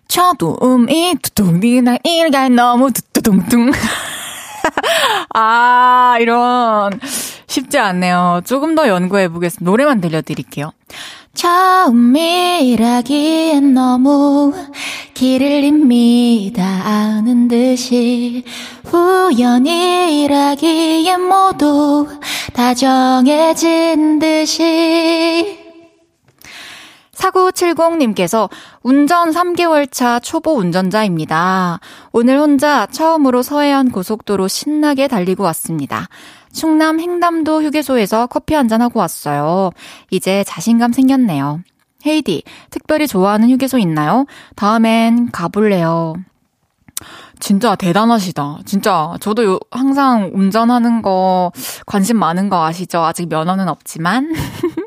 [0.07, 3.73] 처음이 두둥이나 일가 너무 두두둥둥
[5.35, 6.99] 아, 이런.
[7.47, 8.43] 쉽지 않네요.
[8.45, 9.71] 조금 더 연구해 보겠습니다.
[9.71, 10.73] 노래만 들려드릴게요.
[11.35, 12.83] 처음이라기엔
[13.75, 14.53] 너무
[15.15, 18.45] 길을 잇니다 아는 듯이
[18.93, 20.31] 우연이라기엔
[21.21, 22.09] 모두
[22.53, 25.68] 다 정해진 듯이
[27.19, 28.49] 4970님께서
[28.83, 31.81] 운전 3개월 차 초보 운전자입니다.
[32.13, 36.09] 오늘 혼자 처음으로 서해안 고속도로 신나게 달리고 왔습니다.
[36.53, 39.71] 충남 행담도 휴게소에서 커피 한잔 하고 왔어요.
[40.11, 41.61] 이제 자신감 생겼네요.
[42.07, 44.27] 헤이디, 특별히 좋아하는 휴게소 있나요?
[44.57, 46.15] 다음엔 가볼래요.
[47.41, 48.59] 진짜 대단하시다.
[48.65, 51.53] 진짜 저도 요, 항상 운전하는 거
[51.87, 53.01] 관심 많은 거 아시죠?
[53.05, 54.33] 아직 면허는 없지만.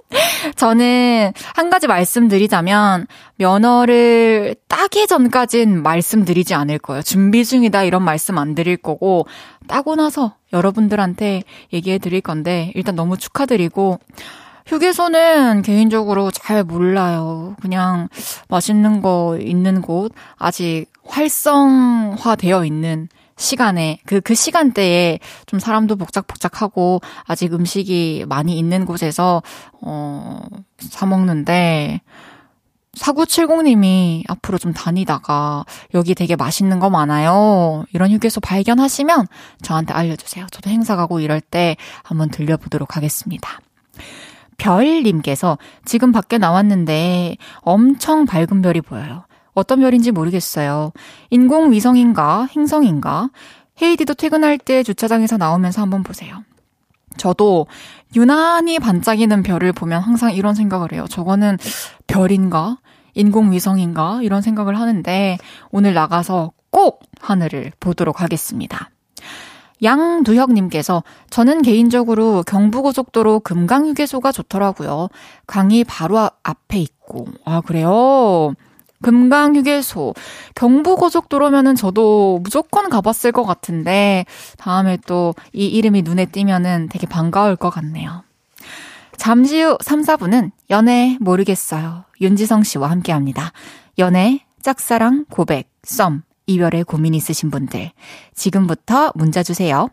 [0.55, 7.01] 저는 한 가지 말씀드리자면 면허를 따기 전까진 말씀드리지 않을 거예요.
[7.01, 9.25] 준비 중이다 이런 말씀 안 드릴 거고
[9.67, 13.99] 따고 나서 여러분들한테 얘기해 드릴 건데 일단 너무 축하드리고
[14.67, 17.55] 휴게소는 개인적으로 잘 몰라요.
[17.61, 18.07] 그냥
[18.47, 23.09] 맛있는 거 있는 곳 아직 활성화되어 있는
[23.41, 29.41] 시간에 그, 그 시간대에 좀 사람도 복작복작하고 아직 음식이 많이 있는 곳에서,
[29.81, 30.39] 어,
[30.77, 32.01] 사 먹는데,
[32.97, 37.85] 4970님이 앞으로 좀 다니다가 여기 되게 맛있는 거 많아요.
[37.93, 39.27] 이런 휴게소 발견하시면
[39.61, 40.47] 저한테 알려주세요.
[40.51, 43.59] 저도 행사 가고 이럴 때 한번 들려보도록 하겠습니다.
[44.57, 49.23] 별님께서 지금 밖에 나왔는데 엄청 밝은 별이 보여요.
[49.61, 50.91] 어떤 별인지 모르겠어요.
[51.29, 53.29] 인공위성인가 행성인가?
[53.81, 56.43] 헤이디도 퇴근할 때 주차장에서 나오면서 한번 보세요.
[57.17, 57.67] 저도
[58.15, 61.05] 유난히 반짝이는 별을 보면 항상 이런 생각을 해요.
[61.09, 61.57] 저거는
[62.07, 62.77] 별인가?
[63.13, 64.21] 인공위성인가?
[64.23, 65.37] 이런 생각을 하는데
[65.71, 68.89] 오늘 나가서 꼭 하늘을 보도록 하겠습니다.
[69.83, 75.09] 양두혁님께서 저는 개인적으로 경부고속도로 금강휴게소가 좋더라고요.
[75.47, 77.27] 강이 바로 앞에 있고.
[77.45, 78.53] 아, 그래요?
[79.01, 80.13] 금강휴게소.
[80.55, 84.25] 경부고속도로면은 저도 무조건 가봤을 것 같은데,
[84.57, 88.23] 다음에 또 이 이름이 눈에 띄면은 되게 반가울 것 같네요.
[89.17, 92.05] 잠시 후 3, 4분은 연애 모르겠어요.
[92.21, 93.51] 윤지성 씨와 함께 합니다.
[93.99, 97.91] 연애, 짝사랑, 고백, 썸, 이별에 고민 있으신 분들.
[98.33, 99.89] 지금부터 문자 주세요.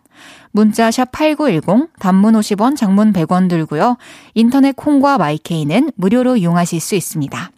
[0.51, 3.97] 문자 샵 8910, 단문 50원, 장문 100원 들고요.
[4.35, 7.51] 인터넷 콩과 마이케이는 무료로 이용하실 수 있습니다.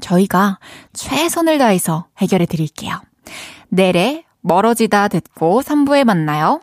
[0.00, 0.58] 저희가
[0.92, 3.00] 최선을 다해서 해결해 드릴게요.
[3.68, 6.60] 내래 멀어지다 듣고 3부에 만나요.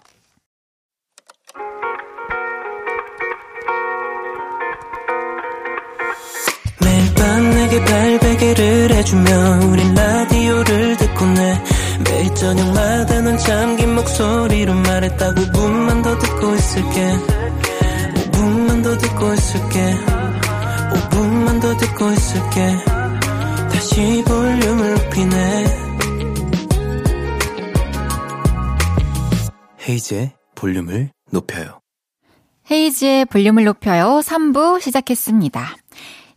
[6.81, 11.63] 매일 밤 내게 발베개를 해주며 우린 라디오를 듣고 내
[12.09, 17.17] 매일 저녁마다 넌 잠긴 목소리로 말했다 5분만 더 듣고 있을게
[18.15, 19.95] 5분만 더 듣고 있을게
[20.91, 22.94] 5분만 더 듣고 있을게
[23.95, 25.65] 다시 볼륨을 높이네
[29.87, 31.79] 헤이즈의 볼륨을 높여요.
[32.69, 34.19] 헤이지의 볼륨을 높여요.
[34.21, 35.77] 3부 시작했습니다.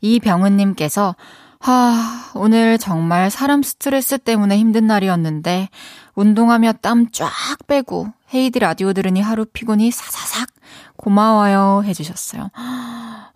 [0.00, 1.16] 이병은님께서,
[1.58, 5.68] 하, 오늘 정말 사람 스트레스 때문에 힘든 날이었는데,
[6.18, 7.30] 운동하며 땀 쫙
[7.68, 10.48] 빼고, 헤이디 라디오 들으니 하루 피곤이 사사삭
[10.96, 12.50] 고마워요 해주셨어요.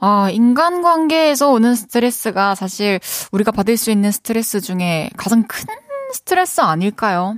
[0.01, 2.99] 아, 인간관계에서 오는 스트레스가 사실
[3.31, 5.65] 우리가 받을 수 있는 스트레스 중에 가장 큰
[6.13, 7.37] 스트레스 아닐까요?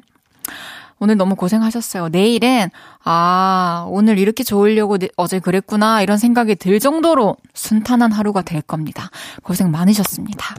[0.99, 2.09] 오늘 너무 고생하셨어요.
[2.09, 2.71] 내일은,
[3.05, 9.11] 아, 오늘 이렇게 좋으려고 어제 그랬구나, 이런 생각이 들 정도로 순탄한 하루가 될 겁니다.
[9.43, 10.55] 고생 많으셨습니다.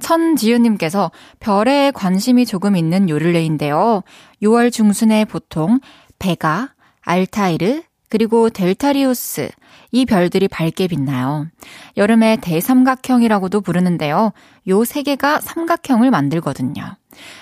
[0.00, 4.02] 천지윤님께서 별에 관심이 조금 있는 요를레인데요.
[4.42, 5.80] 6월 중순에 보통
[6.18, 6.70] 베가,
[7.02, 9.50] 알타이르, 그리고 델타리우스,
[9.92, 11.46] 이 별들이 밝게 빛나요.
[11.96, 14.32] 여름에 대삼각형이라고도 부르는데요.
[14.68, 16.96] 요 세 개가 삼각형을 만들거든요.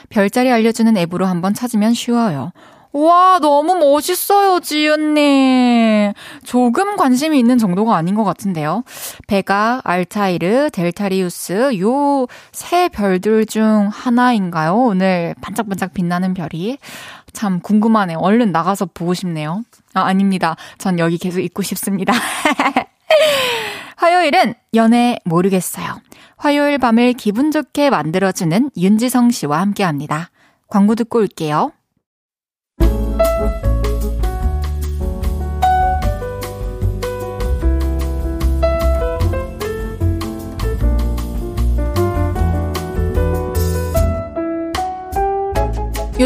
[0.08, 2.52] 별자리 알려주는 앱으로 한번 찾으면 쉬워요.
[2.98, 6.14] 와, 너무 멋있어요, 지은님.
[6.44, 8.84] 조금 관심이 있는 정도가 아닌 것 같은데요.
[9.26, 14.74] 베가, 알타이르, 델타리우스, 요 세 별들 중 하나인가요?
[14.74, 16.78] 오늘 반짝반짝 빛나는 별이.
[17.32, 18.18] 참 궁금하네요.
[18.18, 19.62] 얼른 나가서 보고 싶네요.
[19.92, 20.56] 아, 아닙니다.
[20.78, 22.14] 전 여기 계속 있고 싶습니다.
[23.96, 26.00] 화요일은 연애 모르겠어요.
[26.38, 30.30] 화요일 밤을 기분 좋게 만들어주는 윤지성 씨와 함께 합니다.
[30.68, 31.72] 광고 듣고 올게요.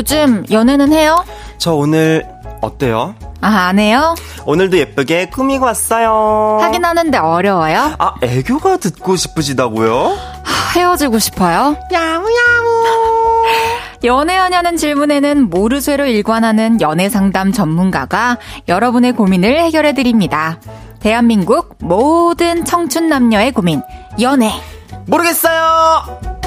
[0.01, 1.23] 요즘 연애는 해요?
[1.59, 2.27] 저 오늘
[2.63, 3.15] 어때요?
[3.43, 4.15] 아, 안 해요?
[4.47, 6.59] 오늘도 예쁘게 꾸미고 왔어요.
[6.63, 7.97] 하긴 하는데 어려워요?
[7.99, 10.17] 아, 애교가 듣고 싶으시다고요?
[10.43, 11.77] 하, 헤어지고 싶어요?
[11.93, 13.45] 야무야무.
[14.05, 20.61] 연애하냐는 질문에는 모르쇠로 일관하는 연애 상담 전문가가 여러분의 고민을 해결해 드립니다.
[21.01, 23.83] 대한민국 모든 청춘 남녀의 고민,
[24.19, 24.51] 연애.
[25.07, 26.40] 모르겠어요!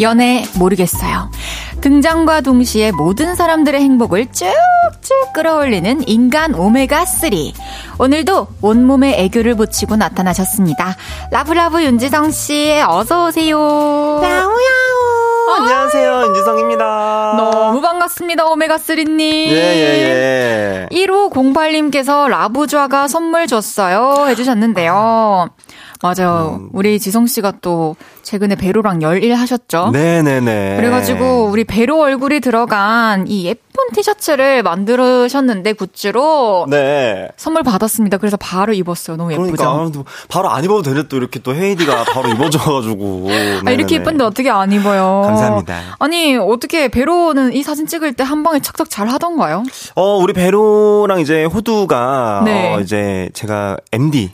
[0.00, 1.30] 연애 모르겠어요.
[1.80, 7.52] 등장과 동시에 모든 사람들의 행복을 쭉쭉 끌어올리는 인간 오메가3.
[7.98, 10.96] 오늘도 온몸에 애교를 붙이고 나타나셨습니다.
[11.30, 13.58] 라브라브 윤지성 씨, 어서오세요.
[14.22, 15.08] 야우야우!
[15.60, 17.34] 안녕하세요, 윤지성입니다.
[17.36, 19.20] 너무 반갑습니다, 오메가3님.
[19.20, 20.96] 예, 예, 예.
[20.96, 24.26] 1508님께서 라부좌가 선물 줬어요.
[24.28, 25.48] 해주셨는데요.
[26.00, 26.60] 맞아요.
[26.60, 26.68] 음.
[26.72, 29.90] 우리 지성 씨가 또 최근에 배로랑 열일 하셨죠?
[29.92, 30.76] 네네네.
[30.76, 37.28] 그래가지고 우리 배로 얼굴이 들어간 이 예쁜 티셔츠를 만들으셨는데 굿즈로 네.
[37.36, 38.18] 선물 받았습니다.
[38.18, 39.16] 그래서 바로 입었어요.
[39.16, 39.52] 너무 예쁘죠?
[39.56, 43.28] 그러니까 바로 안 입어도 되는데 또 이렇게 또 헤이디가 바로 입어줘가지고.
[43.66, 45.22] 아, 이렇게 예쁜데 어떻게 안 입어요?
[45.26, 45.78] 감사합니다.
[45.98, 49.62] 아니 어떻게 배로는 이 사진 찍을 때 한 방에 착착 잘 하던가요?
[49.94, 52.74] 어 우리 배로랑 이제 호두가 네.
[52.74, 54.32] 어, 이제 제가 MD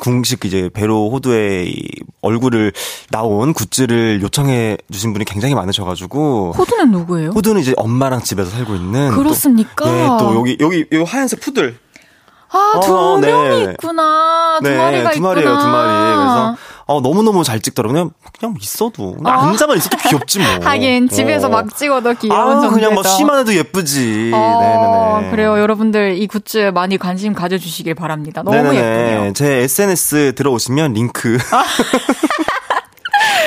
[0.00, 1.74] 궁식 이제 배로 호두의
[2.22, 2.72] 얼굴을
[3.10, 7.30] 나온 굿즈를 요청해 주신 분이 굉장히 많으셔가지고 호두는 누구예요?
[7.30, 9.84] 호두는 이제 엄마랑 집에서 살고 있는 그렇습니까?
[9.84, 11.76] 또, 예, 또 여기 여기 이 하얀색 푸들
[12.52, 13.28] 아, 두 어, 네.
[13.32, 14.58] 명이 있구나.
[14.62, 16.16] 두 네, 마리가 두 마리예요, 두 마리.
[16.16, 16.56] 그래서
[16.86, 17.94] 어, 너무너무 잘 찍더라고요.
[17.94, 19.16] 그냥, 그냥 있어도.
[19.24, 19.28] 어.
[19.28, 20.48] 앉아만 있어도 귀엽지 뭐.
[20.62, 21.50] 하긴, 집에서 어.
[21.50, 24.30] 막 찍어도 귀여운 아, 그냥 뭐 쉬만 해도 예쁘지.
[24.34, 25.30] 어, 네네네.
[25.30, 25.58] 그래요.
[25.58, 28.42] 여러분들 이 굿즈 많이 관심 가져주시길 바랍니다.
[28.42, 28.76] 너무 네네네.
[28.76, 29.32] 예쁘네요.
[29.34, 31.38] 제 SNS 들어오시면 링크.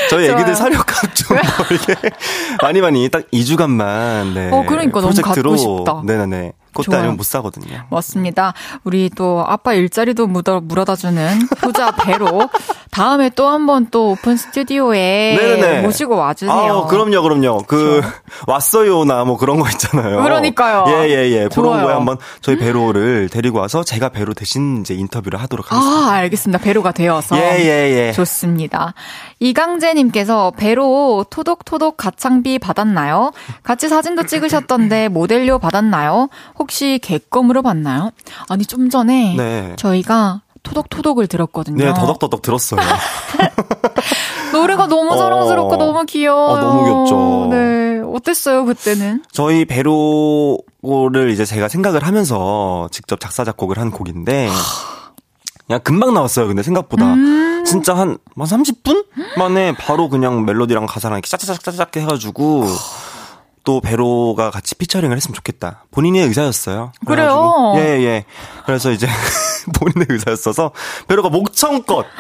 [0.10, 1.96] 저희 애기들 사료값 좀 벌게
[2.62, 4.50] 많이 많이 딱 2주간만 네.
[4.52, 6.02] 어 그러니까 너무 갖고 싶다.
[6.06, 6.54] 네네네.
[6.76, 7.84] 그것도 아니면 못 사거든요.
[7.90, 8.54] 맞습니다.
[8.84, 12.50] 우리 또 아빠 일자리도 묻어, 물어다주는 효자 배로
[12.92, 16.54] 다음에 또 한 번 또 오픈 스튜디오에 네네 모시고 와주세요.
[16.56, 17.64] 아, 그럼요, 그럼요.
[17.68, 18.12] 그 좋아.
[18.56, 20.22] 왔어요나 뭐 그런 거 있잖아요.
[20.24, 20.86] 그러니까요.
[20.88, 21.50] 예, 예, 예.
[21.54, 26.08] 그런 거에 한번 저희 배로를 데리고 와서 제가 배로 대신 이제 인터뷰를 하도록 하겠습니다.
[26.10, 26.64] 아, 알겠습니다.
[26.64, 27.38] 배로가 되어서.
[27.38, 28.12] 예, 예, 예.
[28.14, 28.94] 좋습니다.
[29.40, 33.32] 이강재님께서 배로 토독토독 가창비 받았나요?
[33.64, 36.30] 같이 사진도 찍으셨던데 모델료 받았나요?
[36.60, 38.12] 혹시 개껌으로 봤나요?
[38.50, 39.76] 아니 좀 전에 네.
[39.78, 41.84] 저희가 토독토독을 들었거든요.
[41.84, 42.82] 네, 더덕더덕 들었어요.
[44.52, 45.18] 노래가 너무 어.
[45.18, 46.54] 사랑스럽고 어, 너무 귀여워요.
[46.54, 47.48] 어, 너무 귀엽죠.
[47.52, 47.86] 네.
[48.16, 49.24] 어땠어요, 그때는?
[49.32, 54.50] 저희 배로를 이제 제가 생각을 하면서 직접 작사, 작곡을 한 곡인데,
[55.68, 57.14] 그냥 금방 나왔어요, 근데 생각보다.
[57.14, 59.06] 음~ 진짜 한, 한 30분?
[59.38, 62.68] 만에 바로 그냥 멜로디랑 가사랑 이렇게 짜짜짜짜짜 해가지고,
[63.66, 65.84] 또 배로가 같이 피처링을 했으면 좋겠다.
[65.92, 66.92] 본인의 의사였어요.
[67.06, 67.74] 그래요?
[67.78, 68.26] 예, 예.
[68.66, 69.08] 그래서 이제
[69.80, 70.72] 본인의 의사였어서
[71.08, 72.06] 배로가 목청껏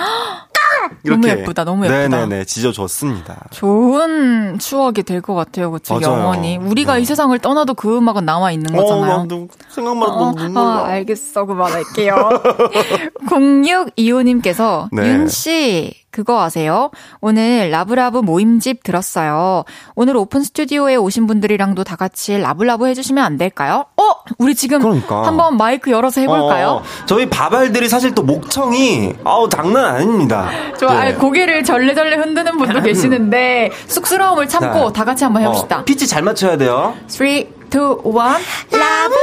[1.03, 2.07] 너무 예쁘다, 너무 예쁘다.
[2.07, 3.45] 네네네, 짖어줬습니다.
[3.51, 5.99] 좋은 추억이 될 것 같아요, 그쵸?
[5.99, 6.19] 맞아요.
[6.19, 6.57] 영원히.
[6.57, 7.01] 우리가 네.
[7.01, 9.13] 이 세상을 떠나도 그 음악은 남아 있는 어, 거잖아요.
[9.15, 9.35] 어, 나
[9.69, 12.15] 생각만 해도 어, 눈물 어, 알겠어, 그만할게요.
[13.29, 15.07] 0625님께서 네.
[15.07, 16.91] 윤씨, 그거 아세요?
[17.19, 19.65] 오늘 라브라브 모임집 들었어요.
[19.95, 23.83] 오늘 오픈 스튜디오에 오신 분들이랑도 다 같이 라브라브 해주시면 안 될까요?
[23.97, 24.03] 어?
[24.37, 25.27] 우리 지금 그러니까.
[25.27, 26.67] 한번 마이크 열어서 해볼까요?
[26.69, 30.49] 어, 저희 밥알들이 사실 또 목청이 아우 장난 아닙니다.
[30.79, 31.13] 저 네.
[31.15, 35.79] 고개를 절레절레 흔드는 분도 계시는데 쑥스러움을 참고 자, 다 같이 한번 해봅시다.
[35.79, 36.95] 어, 피치 잘 맞춰야 돼요.
[37.07, 39.15] 3, 2, 1 라브라브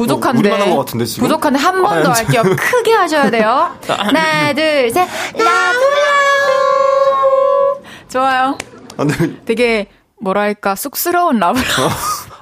[0.00, 0.50] 부족한데.
[0.70, 1.04] 어, 같은데?
[1.04, 2.42] 부족한데 한 번더 아, 할게요.
[2.42, 3.74] 크게 하셔야 돼요.
[3.86, 5.08] 하나, 둘, 셋.
[5.34, 6.10] 라브라
[8.08, 8.58] 좋아요.
[8.96, 9.14] 아, 네.
[9.44, 9.86] 되게
[10.20, 11.64] 뭐랄까 쑥스러운 라브라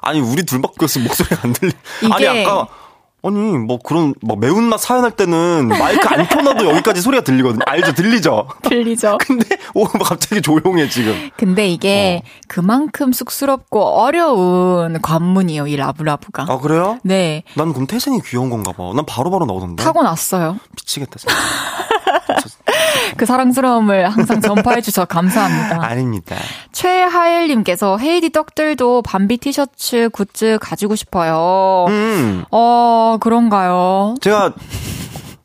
[0.02, 1.72] 아니 우리 둘밖에 없으면 목소리가 안 들리.
[2.10, 2.66] 아니 아까
[3.22, 7.62] 아니 뭐 그런 뭐 매운맛 사연할 때는 마이크 안 켜놔도 여기까지 소리가 들리거든요.
[7.66, 7.92] 알죠?
[7.92, 8.46] 들리죠?
[8.62, 9.18] 들리죠.
[9.26, 11.30] 근데 오 갑자기 조용해 지금.
[11.36, 12.28] 근데 이게 어.
[12.46, 15.66] 그만큼 쑥스럽고 어려운 관문이에요.
[15.66, 16.46] 이 라브라브가.
[16.48, 16.98] 아 그래요?
[17.02, 17.42] 네.
[17.54, 18.92] 난 그럼 태생이 귀여운 건가 봐.
[18.94, 19.82] 난 바로바로 나오던데.
[19.82, 20.58] 타고 났어요.
[20.76, 21.18] 미치겠다.
[21.18, 21.34] 진짜.
[23.16, 25.78] 그 사랑스러움을 항상 전파해 주셔서 감사합니다.
[25.84, 26.36] 아닙니다.
[26.72, 31.86] 최하일님께서 헤이디 떡들도 밤비 티셔츠 굿즈 가지고 싶어요.
[31.88, 32.44] 음.
[32.50, 34.14] 어 그런가요?
[34.20, 34.54] 제가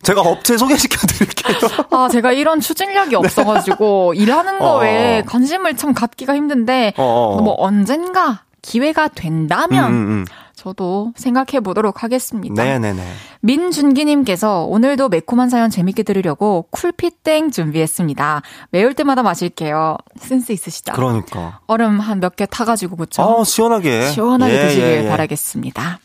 [0.03, 1.57] 제가 업체 소개시켜 드릴게요.
[1.91, 4.21] 아, 제가 이런 추진력이 없어가지고, 네.
[4.21, 5.23] 일하는 거에 어.
[5.25, 7.39] 관심을 참 갖기가 힘든데, 어.
[7.41, 10.25] 뭐 언젠가 기회가 된다면, 음, 음, 음.
[10.63, 12.63] 저도 생각해 보도록 하겠습니다.
[12.63, 13.03] 네네네.
[13.41, 18.41] 민준기님께서 오늘도 매콤한 사연 재밌게 들으려고 쿨피땡 준비했습니다.
[18.71, 19.97] 매울 때마다 마실게요.
[20.17, 20.93] 센스 있으시다.
[20.93, 21.59] 그러니까.
[21.67, 23.21] 얼음 한 몇 개 타가지고 그쵸?
[23.23, 24.07] 어, 시원하게.
[24.11, 25.09] 시원하게 예, 드시길 예, 예.
[25.09, 25.99] 바라겠습니다.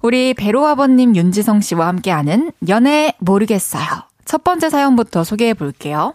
[0.00, 3.84] 우리 배로 아버님 윤지성 씨와 함께하는 연애 모르겠어요.
[4.24, 6.14] 첫 번째 사연부터 소개해 볼게요.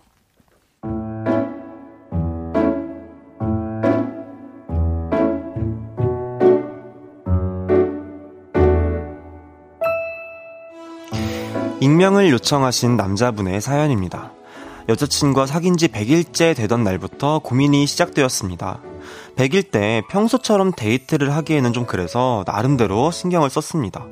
[11.84, 14.32] 익명을 요청하신 남자분의 사연입니다.
[14.88, 18.80] 여자친구와 사귄 지 100일째 되던 날부터 고민이 시작되었습니다.
[19.36, 24.06] 100일 때 평소처럼 데이트를 하기에는 좀 그래서 나름대로 신경을 썼습니다.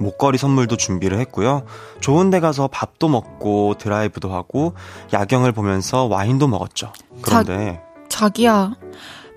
[0.00, 1.62] 목걸이 선물도 준비를 했고요.
[2.00, 4.74] 좋은 데 가서 밥도 먹고 드라이브도 하고
[5.14, 6.92] 야경을 보면서 와인도 먹었죠.
[7.22, 8.74] 그런데 자, 자기야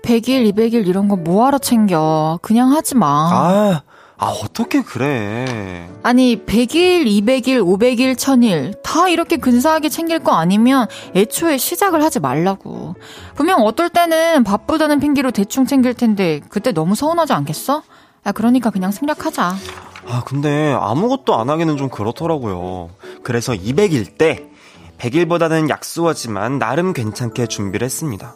[0.04, 2.38] 100일, 200일 이런 거 뭐하러 챙겨.
[2.42, 3.06] 그냥 하지 마.
[3.32, 3.82] 아,
[4.20, 5.88] 아, 어떻게 그래.
[6.02, 12.96] 아니, 100일, 200일, 500일, 1000일, 다 이렇게 근사하게 챙길 거 아니면 애초에 시작을 하지 말라고.
[13.36, 17.82] 분명 어떨 때는 바쁘다는 핑계로 대충 챙길 텐데, 그때 너무 서운하지 않겠어?
[18.24, 19.54] 아, 그러니까 그냥 생략하자.
[20.08, 22.90] 아, 근데 아무것도 안 하기는 좀 그렇더라고요.
[23.22, 24.50] 그래서 200일 때,
[24.98, 28.34] 100일보다는 약소하지만 나름 괜찮게 준비를 했습니다.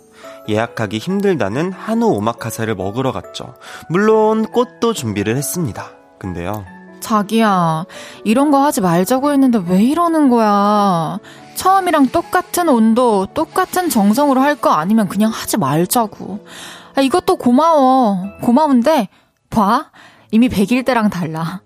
[0.48, 3.54] 예약하기 힘들다는 한우 오마카세를 먹으러 갔죠.
[3.88, 5.90] 물론 꽃도 준비를 했습니다.
[6.18, 6.64] 근데요.
[7.00, 7.84] 자기야,
[8.24, 11.18] 이런 거 하지 말자고 했는데 왜 이러는 거야?
[11.56, 16.46] 처음이랑 똑같은 온도, 똑같은 정성으로 할 거 아니면 그냥 하지 말자고.
[16.94, 18.18] 아, 이것도 고마워.
[18.42, 19.08] 고마운데,
[19.50, 19.90] 봐.
[20.30, 21.60] 이미 100일 때랑 달라.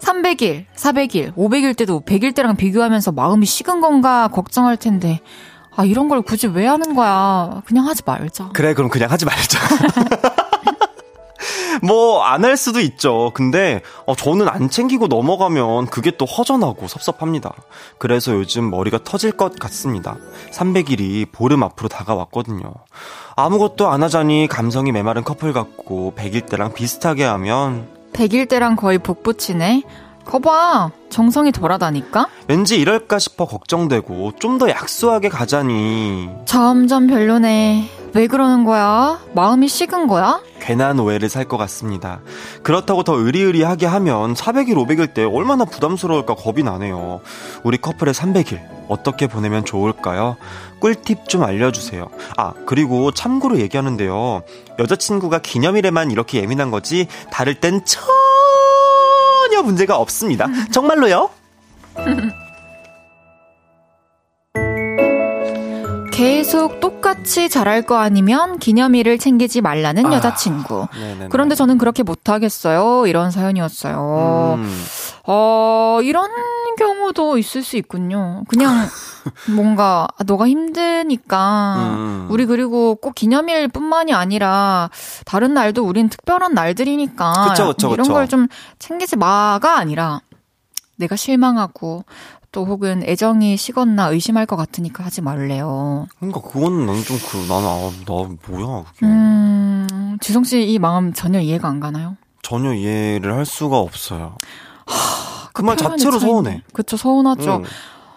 [0.00, 5.20] 300일, 400일, 500일 때도 100일 때랑 비교하면서 마음이 식은 건가 걱정할 텐데.
[5.76, 7.62] 아, 이런 걸 굳이 왜 하는 거야?
[7.66, 8.50] 그냥 하지 말자.
[8.52, 9.58] 그래, 그럼 그냥 하지 말자.
[11.82, 13.32] 뭐, 안 할 수도 있죠.
[13.34, 17.52] 근데, 어, 저는 안 챙기고 넘어가면 그게 또 허전하고 섭섭합니다.
[17.98, 20.16] 그래서 요즘 머리가 터질 것 같습니다.
[20.52, 22.72] 300일이 보름 앞으로 다가왔거든요.
[23.36, 29.82] 아무것도 안 하자니 감성이 메마른 커플 같고, 100일 때랑 비슷하게 하면, 100일 때랑 거의 복붙이네?
[30.24, 32.26] 거봐, 정성이 덜하다니까?
[32.48, 36.28] 왠지 이럴까 싶어 걱정되고 좀 더 약소하게 가자니.
[36.44, 37.88] 점점 별로네.
[38.14, 39.18] 왜 그러는 거야?
[39.34, 40.40] 마음이 식은 거야?
[40.60, 42.20] 괜한 오해를 살 것 같습니다.
[42.62, 47.20] 그렇다고 더 의리의리하게 하면 400일, 500일 때 얼마나 부담스러울까 겁이 나네요.
[47.64, 50.36] 우리 커플의 300일 어떻게 보내면 좋을까요?
[50.78, 52.08] 꿀팁 좀 알려주세요.
[52.36, 54.42] 아, 그리고 참고로 얘기하는데요.
[54.78, 58.06] 여자친구가 기념일에만 이렇게 예민한 거지 다를 땐 전혀
[59.64, 60.46] 문제가 없습니다.
[60.70, 61.30] 정말로요?
[66.12, 70.86] 계속 똑같이 잘할 거 아니면 기념일을 챙기지 말라는 아, 여자친구.
[70.94, 71.28] 네네네.
[71.28, 73.08] 그런데 저는 그렇게 못하겠어요.
[73.08, 74.54] 이런 사연이었어요.
[74.58, 74.84] 음.
[75.26, 76.30] 어, 이런
[76.78, 78.42] 경우도 있을 수 있군요.
[78.48, 78.88] 그냥
[79.56, 82.26] 뭔가 아, 너가 힘드니까 음.
[82.30, 84.90] 우리 그리고 꼭 기념일뿐만이 아니라
[85.24, 88.48] 다른 날도 우린 특별한 날들이니까 그쵸, 그쵸, 이런 걸 좀
[88.78, 90.20] 챙기지 마가 아니라
[90.96, 92.04] 내가 실망하고
[92.52, 96.06] 또 혹은 애정이 식었나 의심할 것 같으니까 하지 말래요.
[96.18, 98.12] 그러니까 그거는 나는 좀그 나는 아, 나
[98.48, 99.06] 뭐야 그게.
[99.06, 102.16] 음, 지성 씨 이 마음 전혀 이해가 안 가나요?
[102.42, 104.36] 전혀 이해를 할 수가 없어요.
[105.52, 106.62] 그말 그 자체로 서운해.
[106.72, 107.62] 그쵸 서운하죠.
[107.62, 107.64] 응.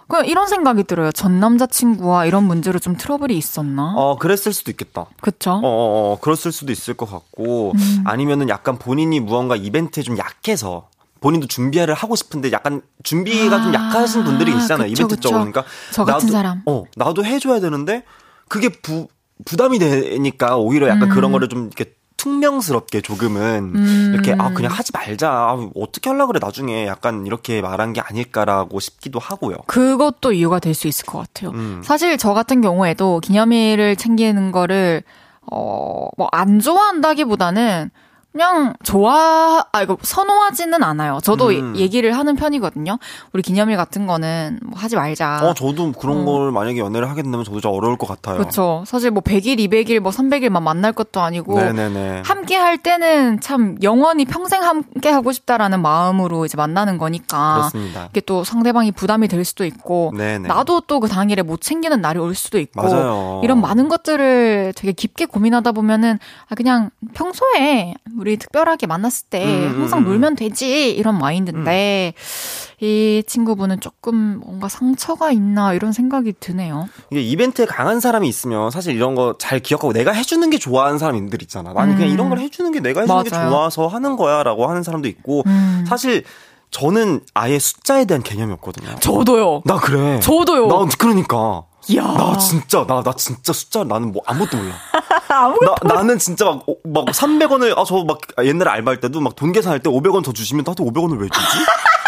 [0.07, 1.11] 그 이런 생각이 들어요.
[1.11, 3.93] 전 남자친구와 이런 문제로 좀 트러블이 있었나?
[3.95, 5.05] 어, 그랬을 수도 있겠다.
[5.19, 5.51] 그쵸?
[5.51, 8.03] 어, 어, 어 그랬을 수도 있을 것 같고, 음.
[8.05, 10.87] 아니면은 약간 본인이 무언가 이벤트에 좀 약해서,
[11.19, 14.53] 본인도 준비를 하고 싶은데 약간 준비가 아, 좀 약하신 분들이.
[14.53, 15.39] 그쵸, 이벤트 쪽으로.
[15.39, 16.61] 그러니까 저 같은 나도, 사람.
[16.65, 18.03] 어, 나도 해줘야 되는데
[18.47, 19.07] 그게 부
[19.45, 21.09] 부담이 되니까 오히려 약간 음.
[21.09, 24.11] 그런 거를 좀 이렇게 퉁명스럽게 조금은 음.
[24.13, 28.79] 이렇게 아 그냥 하지 말자 아, 어떻게 하려 그래 나중에 약간 이렇게 말한 게 아닐까라고
[28.79, 29.57] 싶기도 하고요.
[29.67, 31.51] 그것도 이유가 될 수 있을 것 같아요.
[31.51, 31.81] 음.
[31.83, 35.01] 사실 저 같은 경우에도 기념일을 챙기는 거를
[35.49, 37.89] 어뭐 안 좋아한다기보다는
[38.37, 41.17] 그냥 좋아, 아, 이거 선호하지는 않아요.
[41.23, 41.75] 저도 음.
[41.75, 42.99] 얘기를 하는 편이거든요.
[43.33, 45.39] 우리 기념일 같은 거는 뭐 하지 말자.
[45.41, 46.25] 어, 저도 그런 어.
[46.25, 48.37] 걸 만약에 연애를 하게 되면 저도 좀 어려울 것 같아요.
[48.37, 48.83] 그렇죠.
[48.85, 51.55] 사실 뭐 100일, 200일, 뭐 300일만 만날 것도 아니고.
[51.59, 52.21] 네네네.
[52.25, 57.69] 함께 할 때는 참 영원히 평생 함께 하고 싶다라는 마음으로 이제 만나는 거니까.
[57.71, 58.09] 그렇습니다.
[58.11, 60.13] 이게 또 상대방이 부담이 될 수도 있고.
[60.15, 60.47] 네네.
[60.47, 62.81] 나도 또 그 당일에 못 챙기는 날이 올 수도 있고.
[62.83, 63.41] 맞아요.
[63.43, 66.19] 이런 많은 것들을 되게 깊게 고민하다 보면은
[66.49, 72.13] 아, 그냥 평소에 우리 특별하게 만났을 때 음, 음 항상 음, 놀면 되지 이런 마인드인데
[72.15, 72.85] 음.
[72.85, 76.89] 이 친구분은 조금 뭔가 상처가 있나 이런 생각이 드네요.
[77.11, 81.41] 이게 이벤트에 강한 사람이 있으면 사실 이런 거 잘 기억하고 내가 해주는 게 좋아하는 사람들
[81.43, 81.71] 있잖아.
[81.73, 83.23] 나는 그냥 이런 걸 해주는 게 내가 해주는 맞아요.
[83.23, 85.43] 게 좋아서 하는 거야라고 하는 사람도 있고
[85.87, 86.23] 사실
[86.71, 88.95] 저는 아예 숫자에 대한 개념이 없거든요.
[88.99, 89.61] 저도요.
[89.65, 90.19] 나 그래.
[90.19, 90.67] 저도요.
[90.67, 91.63] 나 그러니까.
[91.95, 92.03] 야.
[92.03, 94.75] 나 진짜 나 나 진짜 숫자 나는 뭐 아무것도 몰라.
[95.29, 96.45] 아무것도 나 나는 진짜
[96.83, 100.63] 막막 300원을 아 저 막 옛날에 알바할 때도 막 돈 계산할 때 500원 더 주시면
[100.67, 101.45] 나도 500원을 왜 주지?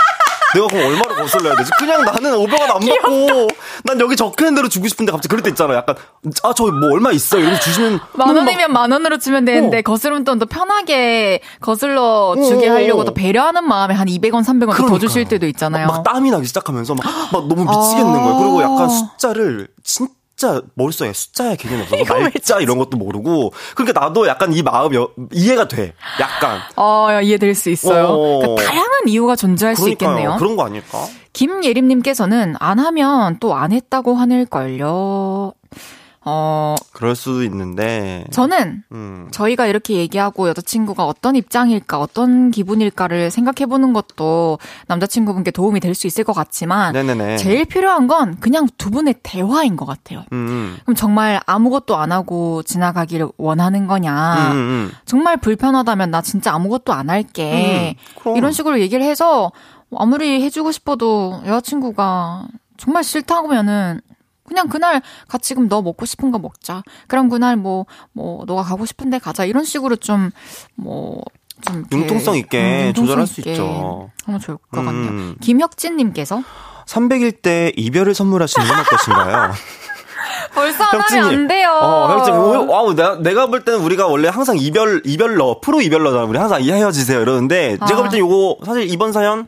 [0.55, 1.69] 내가 그럼 얼마를 거슬러야 되지?
[1.77, 3.47] 그냥 나는 500원 안 받고
[3.83, 5.75] 난 여기 적혀있는 대로 주고 싶은데 갑자기 그럴 때 있잖아.
[5.75, 5.95] 약간
[6.43, 9.81] 아 저 뭐 얼마 있어 이러고 주시면 만 원이면 만 원으로 주면 되는데 어.
[9.81, 12.73] 거스름 돈도 편하게 거슬러 주게 어.
[12.73, 15.87] 하려고 또 배려하는 마음에 한 200원 300원 더 주실 때도 있잖아요.
[15.87, 18.37] 막, 막 땀이 나기 시작하면서 막, 막 너무 미치겠는 거예요.
[18.39, 24.25] 그리고 약간 숫자를 진짜 숫자 머릿속에 숫자의 개념이 없어서 날짜 이런 것도 모르고 그러니까 나도
[24.27, 25.93] 약간 이 마음 여, 이해가 돼.
[26.21, 26.59] 약간.
[26.77, 28.05] 어 이해될 수 있어요.
[28.07, 30.09] 어, 그러니까 다양한 이유가 존재할 그러니까요.
[30.09, 30.37] 수 있겠네요.
[30.39, 31.05] 그런 거 아닐까?
[31.33, 35.51] 김예림님께서는 안 하면 또 안 했다고 하늘걸요.
[36.31, 36.75] 어.
[36.93, 38.25] 그럴 수도 있는데.
[38.31, 39.27] 저는, 음.
[39.31, 46.23] 저희가 이렇게 얘기하고 여자친구가 어떤 입장일까, 어떤 기분일까를 생각해보는 것도 남자친구분께 도움이 될 수 있을
[46.23, 46.93] 것 같지만.
[46.93, 47.37] 네네네.
[47.37, 50.23] 제일 필요한 건 그냥 두 분의 대화인 것 같아요.
[50.31, 50.77] 음.
[50.85, 54.51] 그럼 정말 아무것도 안 하고 지나가기를 원하는 거냐.
[54.51, 54.57] 음.
[54.57, 54.91] 음.
[55.05, 57.97] 정말 불편하다면 나 진짜 아무것도 안 할게.
[58.25, 58.37] 음.
[58.37, 59.51] 이런 식으로 얘기를 해서
[59.97, 62.45] 아무리 해주고 싶어도 여자친구가
[62.77, 64.01] 정말 싫다고면은
[64.49, 66.83] 그냥 그날 같이 그럼 너 먹고 싶은 거 먹자.
[67.07, 69.45] 그럼 그날 뭐, 뭐, 너가 가고 싶은데 가자.
[69.45, 70.31] 이런 식으로 좀,
[70.75, 71.21] 뭐,
[71.61, 71.85] 좀.
[71.91, 74.09] 융통성 있게 음, 융통성 조절할 수 있죠.
[74.25, 74.85] 하면 좋을 것 음.
[74.85, 75.35] 같네요.
[75.39, 76.41] 김혁진님께서
[76.87, 79.53] 300일 때 이별을 선물하시는 건 어떠신가요?
[80.53, 81.69] 벌써 안 하면 안 돼요.
[81.71, 86.25] 어, 혁진, 와우, 내가, 내가 볼 때는 우리가 원래 항상 이별, 이별러, 프로 이별러잖아.
[86.25, 87.21] 우리 항상 헤어지세요.
[87.21, 87.85] 이러는데, 아.
[87.85, 89.47] 제가 볼 때 요거, 사실 이번 사연,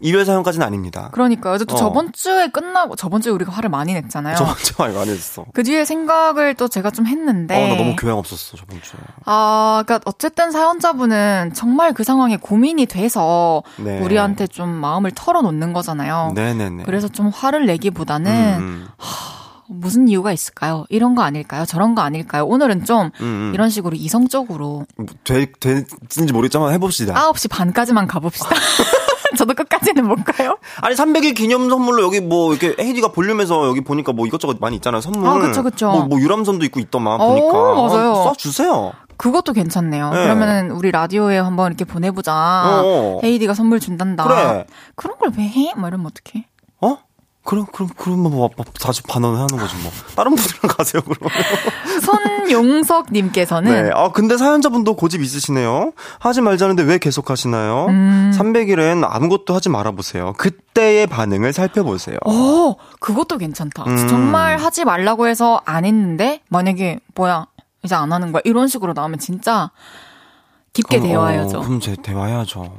[0.00, 1.08] 이별 사연까지는 아닙니다.
[1.12, 1.58] 그러니까요.
[1.58, 1.78] 또 어.
[1.78, 4.36] 저번 주에 끝나고 저번 주에 우리가 화를 많이 냈잖아요.
[4.36, 5.46] 저번 주에 많이 냈어.
[5.52, 7.56] 그 뒤에 생각을 또 제가 좀 했는데.
[7.56, 9.00] 어, 나 너무 교양 없었어 저번 주에.
[9.24, 14.00] 아, 그러니까 어쨌든 사연자분은 정말 그 상황에 고민이 돼서 네.
[14.00, 16.32] 우리한테 좀 마음을 털어놓는 거잖아요.
[16.34, 16.84] 네네네.
[16.84, 18.62] 그래서 좀 화를 내기보다는 음.
[18.62, 18.88] 음.
[18.98, 19.34] 하,
[19.68, 20.84] 무슨 이유가 있을까요?
[20.88, 21.64] 이런 거 아닐까요?
[21.64, 22.44] 저런 거 아닐까요?
[22.44, 23.50] 오늘은 좀 음, 음.
[23.54, 27.14] 이런 식으로 이성적으로 뭐, 되, 되는지 모르겠지만 해봅시다.
[27.14, 28.50] 9시 반까지만 가봅시다.
[29.38, 30.58] 저도 끝까지는 못 가요.
[30.80, 35.00] 아니 300일 기념 선물로 여기 뭐 이렇게 헤이디가 볼륨에서 여기 보니까 뭐 이것저것 많이 있잖아요.
[35.00, 35.28] 선물.
[35.28, 35.90] 아, 그쵸, 그쵸.
[35.90, 37.46] 뭐, 뭐 유람선도 있고 있더만 보니까.
[37.46, 38.10] 오, 맞아요.
[38.12, 38.92] 아, 써 주세요.
[39.16, 40.10] 그것도 괜찮네요.
[40.10, 40.22] 네.
[40.24, 42.32] 그러면은 우리 라디오에 한번 이렇게 보내보자.
[42.34, 43.20] 어.
[43.22, 44.24] 헤이디가 선물 준단다.
[44.24, 44.66] 그래.
[44.96, 45.72] 그런 걸 왜 해?
[45.76, 46.46] 뭐 이러면 어떡해?
[47.44, 47.48] 어?
[47.48, 49.92] 그럼 그럼 그러면 뭐 자주 반원을 하는 거지 뭐.
[50.16, 51.30] 다른 분들랑 가세요 그럼.
[52.02, 53.90] 손용석 님께서는 네.
[53.94, 55.92] 아 근데 사연자분도 고집 있으시네요.
[56.18, 57.86] 하지 말자는데 왜 계속 하시나요?
[57.88, 58.32] 음.
[58.34, 60.32] 300일엔 아무것도 하지 말아 보세요.
[60.38, 62.16] 그때의 반응을 살펴보세요.
[62.26, 63.84] 어, 그것도 괜찮다.
[63.84, 64.08] 음.
[64.08, 67.46] 정말 하지 말라고 해서 안 했는데 만약에 뭐야
[67.82, 69.70] 이제 안 하는 거야 이런 식으로 나오면 진짜
[70.72, 71.58] 깊게 그럼, 대화해야죠.
[71.58, 72.78] 어, 그럼 제 대화해야죠.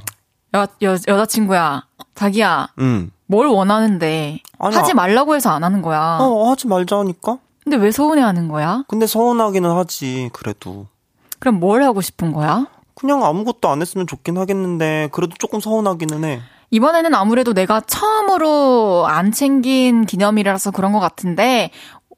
[0.56, 1.86] 여, 여, 여자친구야,
[2.16, 3.12] 자기야, 음.
[3.28, 6.18] 뭘 원하는데 아니, 하지 말라고 해서 안 하는 거야.
[6.22, 7.40] 어, 하지 말자니까.
[7.64, 8.84] 근데 왜 서운해하는 거야?
[8.88, 10.88] 근데 서운하기는 하지 그래도.
[11.40, 12.68] 그럼 뭘 하고 싶은 거야?
[12.94, 16.42] 그냥 아무것도 안 했으면 좋긴 하겠는데 그래도 조금 서운하기는 해.
[16.72, 21.72] 이번에는 아무래도 내가 처음으로 안 챙긴 기념이라서 그런 것 같은데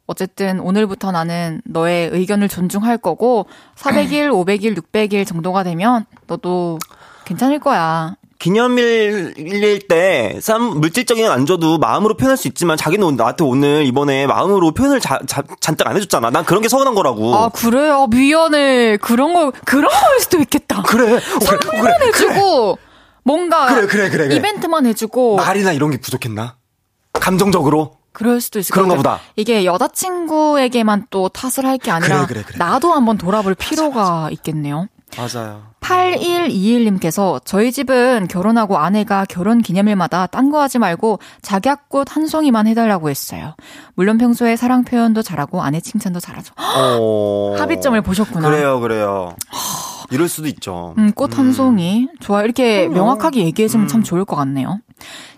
[0.05, 6.77] 어쨌든 오늘부터 나는 너의 의견을 존중할 거고 400일, 500일, 600일 정도가 되면 너도
[7.25, 8.15] 괜찮을 거야.
[8.39, 14.71] 기념일일 때, 쌈, 물질적인 안 줘도 마음으로 표현할 수 있지만 자기는 나한테 오늘 이번에 마음으로
[14.71, 16.29] 표현을 자, 자, 잔뜩 안 해줬잖아.
[16.29, 17.35] 난 그런 게 서운한 거라고.
[17.35, 18.07] 아, 그래요?
[18.07, 18.97] 미안해.
[18.97, 20.81] 그런 거, 그런 거일 수도 있겠다.
[20.83, 21.19] 그래.
[21.19, 22.85] 선물만 그래, 해주고, 그래.
[23.23, 23.65] 뭔가.
[23.73, 25.37] 그래, 그래, 그래, 이벤트만 해주고.
[25.37, 26.55] 말이나 이런 게 부족했나?
[27.13, 27.97] 감정적으로?
[28.13, 29.19] 그럴 수도 있을 그런가 보다.
[29.35, 34.29] 이게 여자친구에게만 또 탓을 할 게 아니라 그래, 나도 한번 돌아볼 필요가 맞아, 맞아.
[34.31, 34.87] 있겠네요.
[35.15, 35.63] 맞아요.
[35.81, 43.09] 8121님께서 저희 집은 결혼하고 아내가 결혼 기념일마다 딴 거 하지 말고 작약꽃 한 송이만 해달라고
[43.09, 43.55] 했어요.
[43.95, 46.53] 물론 평소에 사랑 표현도 잘하고 아내 칭찬도 잘하죠.
[46.57, 47.55] 어...
[47.57, 48.49] 합의점을 보셨구나.
[48.49, 49.35] 그래요, 그래요.
[50.11, 50.93] 이럴 수도 있죠.
[50.97, 51.51] 음, 꽃한 음.
[51.51, 52.07] 송이.
[52.19, 52.43] 좋아.
[52.43, 52.87] 이렇게.
[52.87, 53.87] 명확하게 얘기해주면 음.
[53.87, 54.79] 참 좋을 것 같네요.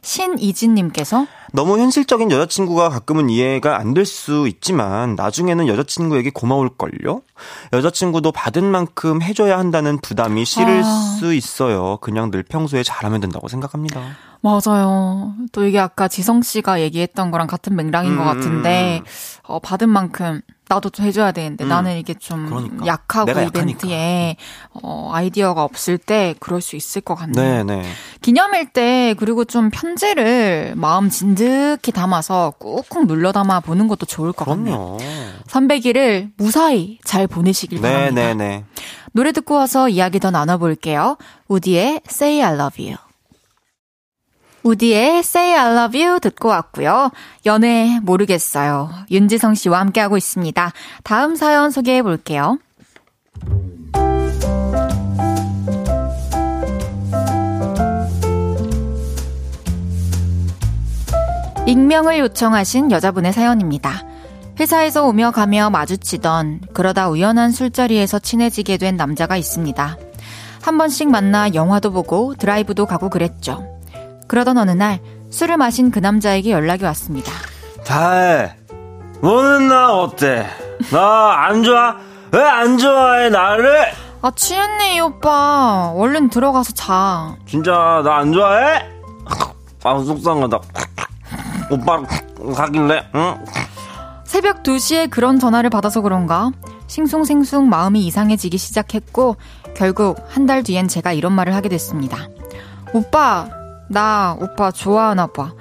[0.01, 7.22] 신이진님께서 너무 현실적인 여자친구가 가끔은 이해가 안 될 수 있지만 나중에는 여자친구에게 고마울걸요?
[7.74, 11.15] 여자친구도 받은 만큼 해줘야 한다는 부담이 싫을 아.
[11.20, 11.97] 수 있어요.
[11.97, 14.01] 그냥 늘 평소에 잘하면 된다고 생각합니다.
[14.41, 15.34] 맞아요.
[15.51, 19.01] 또 이게 아까 지성 씨가 얘기했던 거랑 같은 맥락인 음, 것 같은데,
[19.43, 20.39] 어, 받은 만큼
[20.70, 21.70] 나도 좀 해줘야 되는데 음.
[21.70, 22.86] 나는 이게 좀 그러니까.
[22.86, 24.38] 약하고 이벤트에
[24.72, 27.65] 어, 아이디어가 없을 때 그럴 수 있을 것 같네요.
[27.65, 27.84] 네네.
[28.22, 34.45] 기념일 때 그리고 좀 편지를 마음 진득히 담아서 꾹꾹 눌러 담아 보는 것도 좋을 것
[34.45, 34.97] 그럼요.
[34.97, 35.30] 같네요.
[35.47, 38.22] 300일을 무사히 잘 보내시길 바랍니다.
[38.22, 38.63] 네네네.
[39.11, 41.17] 노래 듣고 와서 이야기 더 나눠볼게요.
[41.47, 42.97] 우디의 Say I Love You.
[44.64, 47.12] 우디의 Say I Love You 듣고 왔고요.
[47.45, 48.89] 연애 모르겠어요.
[49.10, 50.72] 윤지성 씨와 함께하고 있습니다.
[51.03, 52.60] 다음 사연 소개해 볼게요.
[61.66, 64.03] 익명을 요청하신 여자분의 사연입니다.
[64.60, 69.97] 회사에서 오며 가며 마주치던 그러다 우연한 술자리에서 친해지게 된 남자가 있습니다.
[70.62, 73.79] 한 번씩 만나 영화도 보고 드라이브도 가고 그랬죠.
[74.30, 75.00] 그러던 어느 날
[75.32, 77.32] 술을 마신 그 남자에게 연락이 왔습니다.
[77.86, 78.54] 다해.
[79.22, 80.46] 너는 나 어때?
[80.92, 81.98] 나 안 좋아?
[82.32, 83.88] 왜 안 좋아해 나를?
[84.22, 85.92] 아 취했네 이 오빠.
[85.96, 87.36] 얼른 들어가서 자.
[87.46, 88.86] 진짜 나 안 좋아해?
[89.84, 90.60] 아 속상하다.
[91.72, 92.06] 오빠랑
[92.56, 93.10] 사귈래?
[93.16, 93.36] 응?
[94.26, 96.52] 새벽 2시에 그런 전화를 받아서 그런가?
[96.88, 99.36] 싱숭생숭 마음이 이상해지기 시작했고
[99.76, 102.18] 결국 한 달 뒤엔 제가 이런 말을 하게 됐습니다.
[102.94, 103.48] 오빠,
[103.90, 105.54] 나 오빠 좋아하나 봐.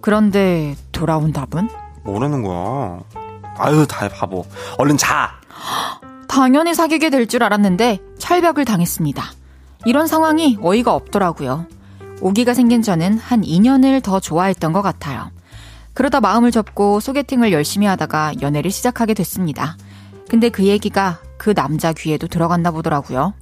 [0.00, 1.68] 그런데 돌아온 답은?
[2.02, 3.00] 뭐라는 거야?
[3.58, 4.44] 아유, 다 바보.
[4.78, 5.30] 얼른 자!
[6.28, 9.22] 당연히 사귀게 될 줄 알았는데 철벽을 당했습니다.
[9.86, 11.66] 이런 상황이 어이가 없더라고요.
[12.20, 15.30] 오기가 생긴 저는 한 2년을 더 좋아했던 것 같아요.
[15.92, 19.76] 그러다 마음을 접고 소개팅을 열심히 하다가 연애를 시작하게 됐습니다.
[20.28, 23.34] 근데 그 얘기가 그 남자 귀에도 들어갔나 보더라고요.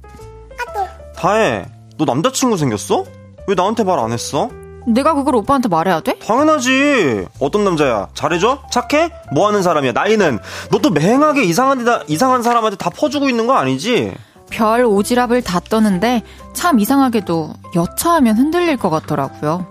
[1.15, 1.65] 다혜,
[1.97, 3.05] 너 남자친구 생겼어?
[3.47, 4.49] 왜 나한테 말 안 했어?
[4.85, 6.19] 내가 그걸 오빠한테 말해야 돼?
[6.19, 7.25] 당연하지.
[7.39, 8.09] 어떤 남자야?
[8.13, 8.63] 잘해줘?
[8.69, 9.11] 착해?
[9.33, 9.93] 뭐 하는 사람이야?
[9.93, 10.39] 나이는?
[10.71, 14.13] 너 또 맹하게 이상한 데다, 이상한 사람한테 다 퍼주고 있는 거 아니지?
[14.49, 16.21] 별 오지랖을 다 떠는데
[16.53, 19.67] 참 이상하게도 여차하면 흔들릴 것 같더라고요.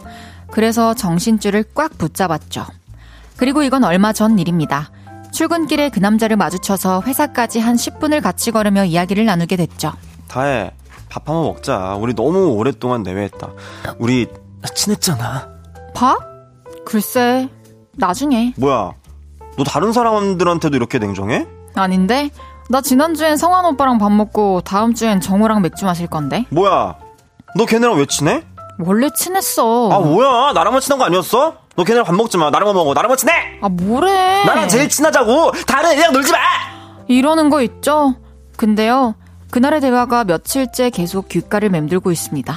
[0.50, 2.64] 그래서 정신줄을 꽉 붙잡았죠.
[3.36, 4.90] 그리고 이건 얼마 전 일입니다.
[5.32, 9.92] 출근길에 그 남자를 마주쳐서 회사까지 한 10분을 같이 걸으며 이야기를 나누게 됐죠.
[10.28, 10.72] 다해.
[11.12, 11.96] 밥 한번 먹자.
[12.00, 13.50] 우리 너무 오랫동안 내외했다.
[13.98, 14.28] 우리
[14.74, 15.46] 친했잖아.
[15.94, 16.18] 밥?
[16.86, 17.50] 글쎄,
[17.98, 18.54] 나중에.
[18.56, 18.92] 뭐야?
[19.58, 21.46] 너 다른 사람들한테도 이렇게 냉정해?
[21.74, 22.30] 아닌데?
[22.70, 26.46] 나 지난주엔 성환 오빠랑 밥 먹고 다음 주엔 정우랑 맥주 마실 건데.
[26.48, 26.96] 뭐야?
[27.56, 28.42] 너 걔네랑 왜 친해?
[28.78, 29.90] 원래 친했어.
[29.92, 30.54] 아 뭐야?
[30.54, 31.56] 나랑만 친한 거 아니었어?
[31.76, 32.48] 너 걔네랑 밥 먹지 마.
[32.48, 32.94] 나랑만 먹어.
[32.94, 33.32] 나랑만 친해.
[33.60, 34.44] 아 뭐래?
[34.44, 35.52] 나랑 제일 친하자고.
[35.66, 36.38] 다른 애랑 놀지 마.
[37.06, 38.14] 이러는 거 있죠?
[38.56, 39.14] 근데요.
[39.52, 42.54] 그날의 대화가 며칠째 계속 귓가를 맴돌고 있습니다.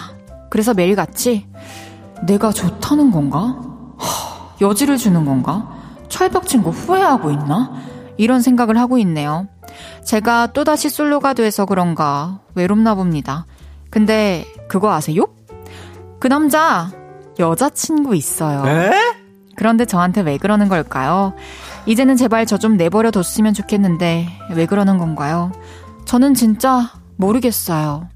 [0.49, 1.45] 그래서 매일같이
[2.25, 3.59] 내가 좋다는 건가?
[3.97, 5.69] 하, 여지를 주는 건가?
[6.07, 7.73] 철벽 친 거 후회하고 있나?
[8.17, 9.47] 이런 생각을 하고 있네요.
[10.05, 13.45] 제가 또다시 솔로가 돼서 그런가 외롭나 봅니다.
[13.89, 15.25] 근데 그거 아세요?
[16.19, 16.89] 그 남자
[17.37, 18.65] 여자친구 있어요.
[18.65, 18.91] 에?
[19.57, 21.33] 그런데 저한테 왜 그러는 걸까요?
[21.85, 25.51] 이제는 제발 저 좀 내버려 뒀으면 좋겠는데 왜 그러는 건가요?
[26.06, 28.08] 저는 진짜 모르겠어요.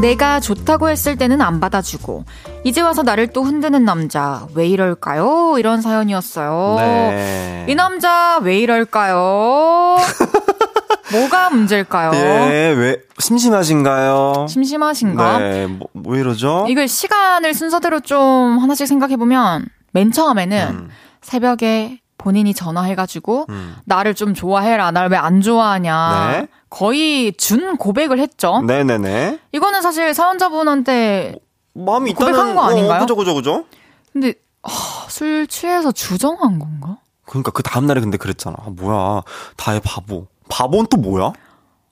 [0.00, 2.24] 내가 좋다고 했을 때는 안 받아주고
[2.64, 5.56] 이제 와서 나를 또 흔드는 남자 왜 이럴까요?
[5.58, 6.76] 이런 사연이었어요.
[6.78, 7.66] 네.
[7.68, 9.96] 이 남자 왜 이럴까요?
[11.12, 12.12] 뭐가 문제일까요?
[12.14, 14.46] 예, 왜 심심하신가요?
[14.48, 15.38] 심심하신가?
[15.38, 16.66] 네, 뭐, 뭐 이러죠?
[16.68, 20.90] 이걸 시간을 순서대로 좀 하나씩 생각해 보면 맨 처음에는 음.
[21.26, 23.76] 새벽에 본인이 전화해가지고 음.
[23.84, 26.48] 나를 좀 좋아해라 나를 왜안 좋아하냐 네.
[26.70, 28.62] 거의 준 고백을 했죠.
[28.62, 29.40] 네네네.
[29.52, 31.36] 이거는 사실 사연자분한테
[31.74, 32.98] 마음이 고백한 있다는 거 아닌가요?
[32.98, 33.64] 어, 그죠 그죠 그죠.
[34.12, 34.70] 근데 아,
[35.08, 36.98] 술 취해서 주정한 건가?
[37.26, 38.56] 그러니까 그 다음 날에 근데 그랬잖아.
[38.58, 39.22] 아, 뭐야?
[39.56, 40.26] 다의 바보.
[40.48, 41.32] 바보는 또 뭐야?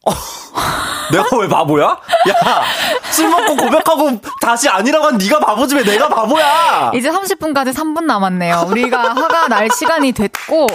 [0.07, 0.13] 어,
[1.13, 1.85] 내가 왜 바보야?
[1.87, 2.63] 야,
[3.11, 6.93] 술 먹고 고백하고 다시 아니라고 한 네가 바보지 왜 내가 바보야?
[6.95, 8.67] 이제 30분까지 3분 남았네요.
[8.69, 10.67] 우리가 화가 날 시간이 됐고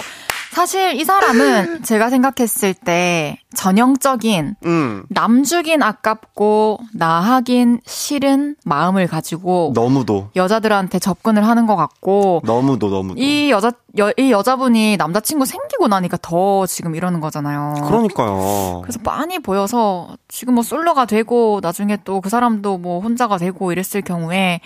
[0.50, 5.02] 사실 이 사람은 제가 생각했을 때 전형적인 음.
[5.08, 13.20] 남주긴 아깝고 나하긴 싫은 마음을 가지고 너무도 여자들한테 접근을 하는 것 같고 너무도 너무도.
[13.20, 17.74] 이 여자 여, 이 여자분이 남자친구 생기고 나니까 더 지금 이러는 거잖아요.
[17.88, 18.82] 그러니까요.
[18.82, 24.02] 그래서 많이 보여서 지금 뭐 솔로가 되고 나중에 또 그 사람도 뭐 혼자가 되고 이랬을
[24.04, 24.60] 경우에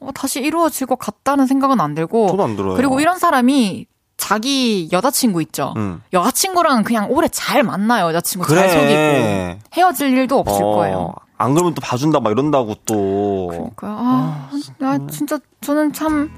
[0.00, 2.74] 어, 다시 이루어질 것 같다는 생각은 안 들고 저도 안 들어요.
[2.74, 5.74] 그리고 이런 사람이 자기 여자친구 있죠.
[5.76, 6.02] 음.
[6.12, 8.06] 여자친구랑 그냥 오래 잘 만나요.
[8.08, 8.60] 여자친구 그래.
[8.60, 11.14] 잘 속이고 헤어질 일도 없을 어, 거예요.
[11.38, 13.48] 안 그러면 또 봐준다 막 이런다고 또.
[13.48, 13.96] 그러니까요.
[13.98, 14.50] 아,
[14.80, 16.30] 아, 진짜 저는 참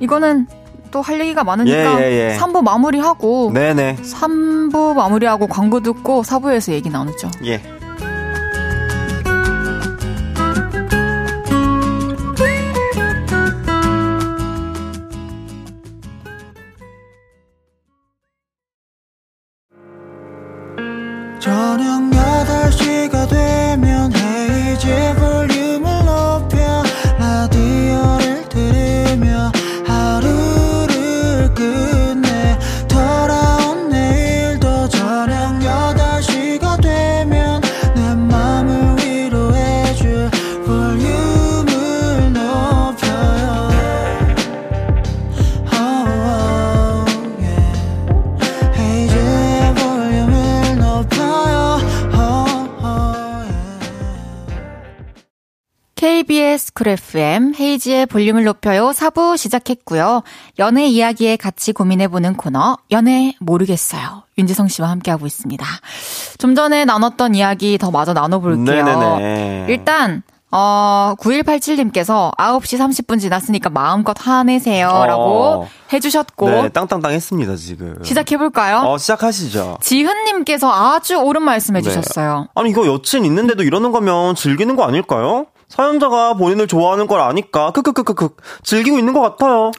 [0.00, 0.46] 이거는
[0.90, 2.38] 또 할 얘기가 많으니까 예, 예, 예.
[2.38, 3.96] 3부 마무리하고 네네.
[3.96, 7.30] 3부 마무리하고 광고 듣고 4부에서 얘기 나누죠.
[7.44, 7.62] 예.
[56.78, 60.22] KBS 쿨 FM 헤이지의 볼륨을 높여요 4부 시작했고요.
[60.58, 64.22] 연애 이야기에 같이 고민해보는 코너 연애 모르겠어요.
[64.38, 65.66] 윤지성 씨와 함께하고 있습니다.
[66.38, 68.84] 좀 전에 나눴던 이야기 더 마저 나눠볼게요.
[68.84, 69.66] 네네네.
[69.68, 75.68] 일단 어 9187님께서 9시 30분 지났으니까 마음껏 화내세요 라고 어.
[75.92, 77.98] 해주셨고 네, 땅땅땅 했습니다, 지금.
[78.02, 78.78] 시작해볼까요?
[78.88, 79.78] 어, 시작하시죠.
[79.82, 82.48] 지훈님께서 아주 옳은 말씀 해주셨어요.
[82.54, 85.46] 아니, 이거 여친 있는데도 이러는 거면 즐기는 거 아닐까요?
[85.68, 88.30] 사연자가 본인을 좋아하는 걸 아니까, 크크크크크,
[88.62, 89.70] 즐기고 있는 것 같아요.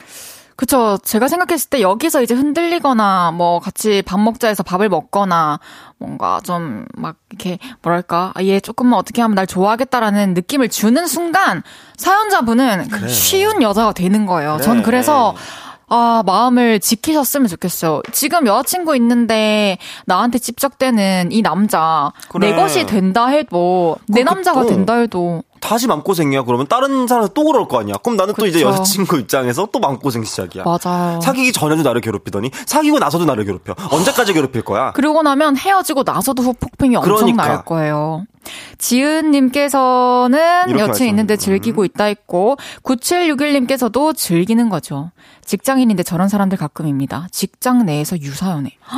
[0.56, 0.98] 그쵸.
[1.02, 5.58] 제가 생각했을 때 여기서 이제 흔들리거나, 뭐, 같이 밥 먹자 해서 밥을 먹거나,
[5.98, 11.62] 뭔가 좀, 막, 이렇게, 뭐랄까, 아, 얘 조금만 어떻게 하면 날 좋아하겠다라는 느낌을 주는 순간,
[11.96, 14.58] 사연자분은 쉬운 여자가 되는 거예요.
[14.62, 14.82] 전 그래.
[14.84, 15.34] 그래서,
[15.92, 18.02] 아, 마음을 지키셨으면 좋겠어요.
[18.12, 22.50] 지금 여자친구 있는데 나한테 집적되는 이 남자 그래.
[22.50, 26.42] 내 것이 된다 해도 내 남자가 된다 해도 다시 마음고생이야.
[26.42, 27.94] 그러면 다른 사람 또 그럴 거 아니야.
[28.02, 28.42] 그럼 나는 그쵸.
[28.42, 30.64] 또 이제 여자친구 입장에서 또 마음고생 시작이야.
[30.64, 31.20] 맞아요.
[31.20, 33.74] 사귀기 전에도 나를 괴롭히더니 사귀고 나서도 나를 괴롭혀.
[33.90, 34.92] 언제까지 괴롭힐 거야?
[34.92, 37.46] 그러고 나면 헤어지고 나서도 후폭풍이 엄청 그러니까.
[37.46, 38.24] 날 거예요.
[38.78, 45.10] 지은님께서는 여친 있는데 즐기고 있다 했고 9761님께서도 즐기는 거죠.
[45.44, 47.28] 직장인인데 저런 사람들 가끔입니다.
[47.30, 48.76] 직장 내에서 유사연애.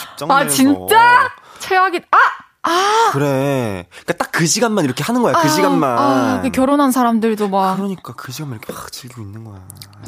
[0.00, 2.16] 직장 아 진짜 최악이 아
[2.68, 3.10] 아.
[3.12, 3.86] 그래.
[3.90, 5.32] 그러니까 딱 그 시간만 이렇게 하는 거야.
[5.32, 5.98] 그 아, 시간만.
[5.98, 7.74] 아, 그 결혼한 사람들도 막.
[7.76, 9.58] 그러니까 그 시간만 이렇게 막 즐기고 있는 거야.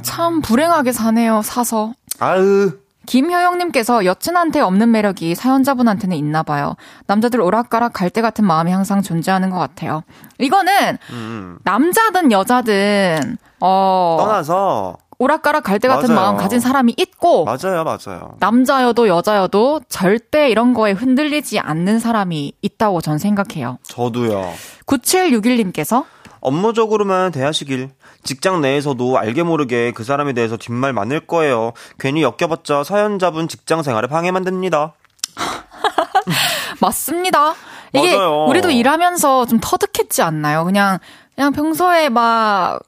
[0.03, 1.43] 참 불행하게 사네요.
[1.43, 1.93] 사서.
[2.21, 2.71] 아으.
[3.07, 6.77] 김효영님께서 여친한테 없는 매력이 사연자분한테는 있나 봐요.
[7.07, 10.05] 남자들 오락가락 갈 때 같은 마음이 항상 존재하는 것 같아요.
[10.39, 11.59] 이거는 음.
[11.65, 16.33] 남자든 여자든 어 떠나서 오락가락 갈때 같은 맞아요.
[16.33, 18.37] 마음 가진 사람이 있고 맞아요, 맞아요.
[18.41, 23.77] 남자여도 여자여도 절대 이런 거에 흔들리지 않는 사람이 있다고 전 생각해요.
[23.83, 24.51] 저도요.
[24.87, 26.07] 9761님께서
[26.41, 27.91] 업무적으로만 대하시길.
[28.25, 31.73] 직장 내에서도 알게 모르게 그 사람에 대해서 뒷말 많을 거예요.
[31.99, 34.95] 괜히 엮여봤자 사연자분 직장 생활에 방해만 됩니다.
[36.81, 37.53] 맞습니다.
[37.93, 38.47] 이게 맞아요.
[38.47, 40.65] 우리도 일하면서 좀 터득했지 않나요?
[40.65, 40.99] 그냥
[41.35, 42.81] 그냥 평소에 막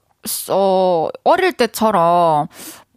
[0.49, 2.47] 어, 어릴 때처럼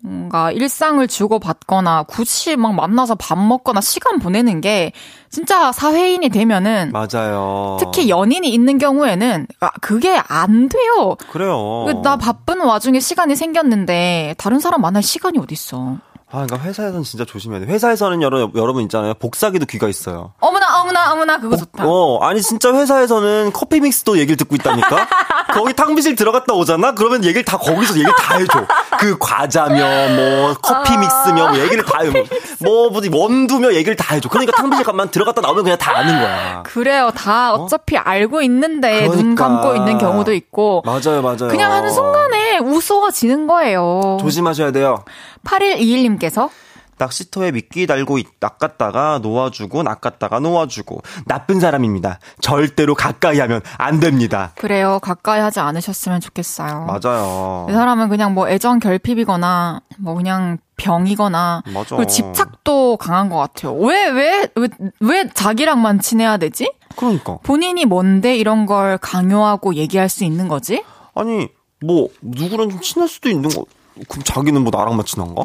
[0.03, 4.93] 뭔가 일상을 주고받거나 굳이 막 만나서 밥 먹거나 시간 보내는 게
[5.31, 7.77] 진짜 사회인이 되면은 맞아요.
[7.81, 11.17] 특히 연인이 있는 경우에는 아 그게 안 돼요.
[11.31, 12.01] 그래요.
[12.03, 15.99] 나 바쁜 와중에 시간이 생겼는데 다른 사람 만날 시간이 어딨어.
[16.29, 17.67] 아, 그러니까 회사에서는 진짜 조심해야 돼.
[17.67, 19.15] 회사에서는 여러, 여러분 있잖아요.
[19.15, 20.33] 복사기도 귀가 있어요.
[20.41, 21.85] 어머나, 어머나, 어머나, 그거 좋다.
[21.87, 25.07] 어, 아니, 진짜 회사에서는 커피 믹스도 얘기를 듣고 있다니까?
[25.55, 26.93] 거기 탕비실 들어갔다 오잖아?
[26.97, 28.67] 그러면 얘기를 다 거기서 얘기를 다 해줘.
[28.99, 29.77] 그 과자며,
[30.17, 30.99] 뭐, 커피 아.
[30.99, 32.11] 믹스며, 뭐, 얘기를 다, 해.
[32.59, 34.29] 뭐, 뭐지, 원두며 얘기를 다 해줘.
[34.29, 36.63] 그러니까 탕비실 가만 들어갔다 나오면 그냥 다 아는 거야.
[36.65, 37.13] 그래요.
[37.15, 37.63] 다 어?
[37.63, 38.01] 어차피 어?
[38.05, 39.17] 알고 있는데 그러니까.
[39.17, 40.83] 눈 감고 있는 경우도 있고.
[40.85, 41.49] 맞아요, 맞아요.
[41.49, 44.19] 그냥 하는 순간에 우소가 지는 거예요.
[44.21, 45.05] 조심하셔야 돼요.
[45.45, 46.51] 8121님 께서
[46.99, 52.19] 낚시터에 미끼 달고 낚았다가 놓아주고 낚았다가 놓아주고 나쁜 사람입니다.
[52.41, 54.53] 절대로 가까이 하면 안 됩니다.
[54.57, 54.99] 그래요.
[55.03, 56.87] 가까이 하지 않으셨으면 좋겠어요.
[56.87, 57.67] 맞아요.
[57.69, 61.97] 이 사람은 그냥 뭐 애정 결핍이거나 뭐 그냥 병이거나 맞아.
[61.97, 63.75] 그리고 집착도 강한 것 같아요.
[63.75, 64.69] 왜 왜 왜
[65.01, 66.73] 왜 자기랑만 친해야 되지?
[66.97, 70.83] 그러니까 본인이 뭔데 이런 걸 강요하고 얘기할 수 있는 거지?
[71.15, 71.49] 아니
[71.85, 73.67] 뭐 누구랑 좀 친할 수도 있는 거.
[74.09, 75.45] 그럼 자기는 뭐 나랑만 친한가?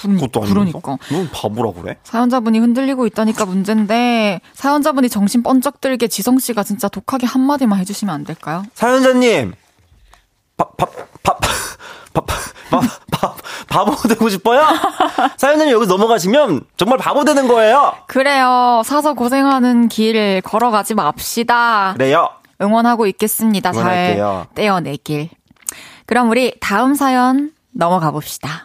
[0.00, 0.80] 그것도 아니고.
[0.80, 0.98] 그러니까.
[1.10, 1.96] 넌 바보라 그래?
[2.04, 8.14] 사연자분이 흔들리고 있다니까 문제인데 사연자분이 정신 번쩍 들게 지성 씨가 진짜 독하게 한 마디만 해주시면
[8.14, 8.62] 안 될까요?
[8.74, 9.54] 사연자님,
[10.56, 11.40] 밥밥밥밥
[13.68, 14.64] 바보 되고 싶어요?
[15.36, 17.94] 사연자님 여기 넘어가시면 정말 바보 되는 거예요.
[18.06, 18.82] 그래요.
[18.84, 21.94] 사서 고생하는 길 걸어가지 맙시다.
[21.94, 22.28] 그래요.
[22.60, 23.70] 응원하고 있겠습니다.
[23.70, 24.46] 응원할게요.
[24.46, 25.30] 잘 떼어내길.
[26.06, 28.64] 그럼 우리 다음 사연 넘어가 봅시다.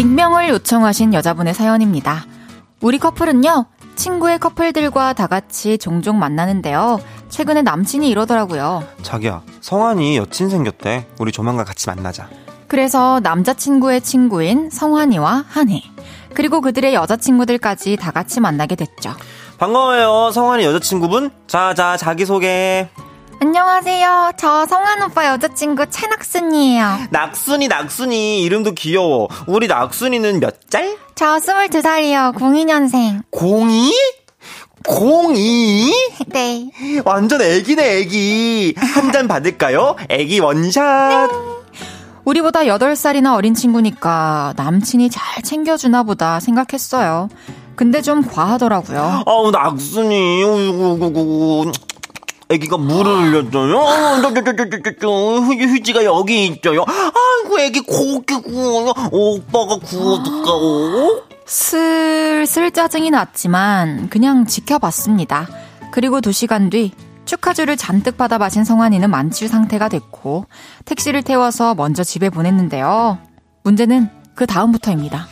[0.00, 2.24] 익명을 요청하신 여자분의 사연입니다.
[2.80, 6.98] 우리 커플은요, 친구의 커플들과 다 같이 종종 만나는데요.
[7.28, 8.82] 최근에 남친이 이러더라고요.
[9.02, 11.06] 자기야, 성환이 여친 생겼대.
[11.18, 12.30] 우리 조만간 같이 만나자.
[12.66, 15.82] 그래서 남자친구의 친구인 성환이와 한혜,
[16.32, 19.12] 그리고 그들의 여자친구들까지 다 같이 만나게 됐죠.
[19.58, 21.30] 반가워요, 성환이 여자친구분.
[21.46, 22.88] 자, 자, 자기소개.
[23.50, 24.32] 안녕하세요.
[24.36, 26.98] 저 성한 오빠 여자친구 최낙순이에요.
[27.10, 28.42] 낙순이, 낙순이.
[28.42, 29.28] 이름도 귀여워.
[29.46, 30.96] 우리 낙순이는 몇 짤?
[31.14, 32.34] 저 22살이요.
[32.34, 33.22] 02년생.
[33.32, 33.94] 02?
[34.86, 35.94] 02?
[36.28, 36.70] 네.
[37.06, 38.74] 완전 애기네, 애기.
[38.76, 39.96] 한 잔 받을까요?
[40.10, 41.30] 애기 원샷.
[41.30, 41.38] 네.
[42.24, 47.28] 우리보다 8살이나 어린 친구니까 남친이 잘 챙겨주나 보다 생각했어요.
[47.74, 49.22] 근데 좀 과하더라고요.
[49.26, 50.42] 아우, 낙순이.
[52.50, 53.78] 애기가 물을 흘렸어요.
[55.72, 56.84] 휴지가 여기 있어요.
[56.86, 58.92] 아이고, 애기 고기 구워요.
[59.12, 61.22] 오빠가 구워줄까요?
[61.46, 65.48] 슬슬 짜증이 났지만 그냥 지켜봤습니다.
[65.92, 66.92] 그리고 두 시간 뒤
[67.24, 70.46] 축하주를 잔뜩 받아 마신 성환이는 만취 상태가 됐고
[70.84, 73.18] 택시를 태워서 먼저 집에 보냈는데요.
[73.62, 75.26] 문제는 그 다음부터입니다.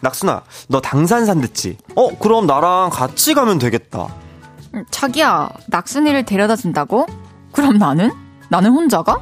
[0.00, 1.76] 낙순아, 너 당산산 듣지?
[1.94, 4.08] 어, 그럼 나랑 같이 가면 되겠다.
[4.90, 7.06] 자기야, 낙순이를 데려다 준다고?
[7.52, 8.12] 그럼 나는?
[8.48, 9.18] 나는 혼자가?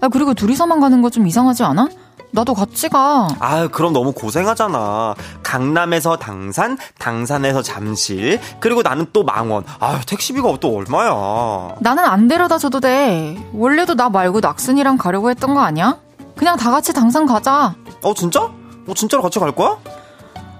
[0.00, 1.88] 아, 그리고 둘이서만 가는 거 좀 이상하지 않아?
[2.30, 3.26] 나도 같이 가.
[3.40, 5.14] 아유, 그럼 너무 고생하잖아.
[5.42, 9.64] 강남에서 당산, 당산에서 잠실, 그리고 나는 또 망원.
[9.80, 11.76] 아유, 택시비가 또 얼마야.
[11.80, 13.38] 나는 안 데려다 줘도 돼.
[13.54, 15.96] 원래도 나 말고 낙순이랑 가려고 했던 거 아니야?
[16.36, 17.74] 그냥 다 같이 당산 가자.
[18.02, 18.42] 어, 진짜?
[18.42, 19.78] 어, 진짜로 같이 갈 거야?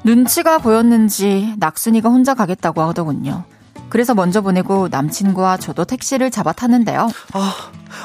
[0.04, 3.44] 눈치가 보였는지 낙순이가 혼자 가겠다고 하더군요.
[3.88, 7.08] 그래서 먼저 보내고 남친과 저도 택시를 잡아 탔는데요.
[7.32, 7.54] 아,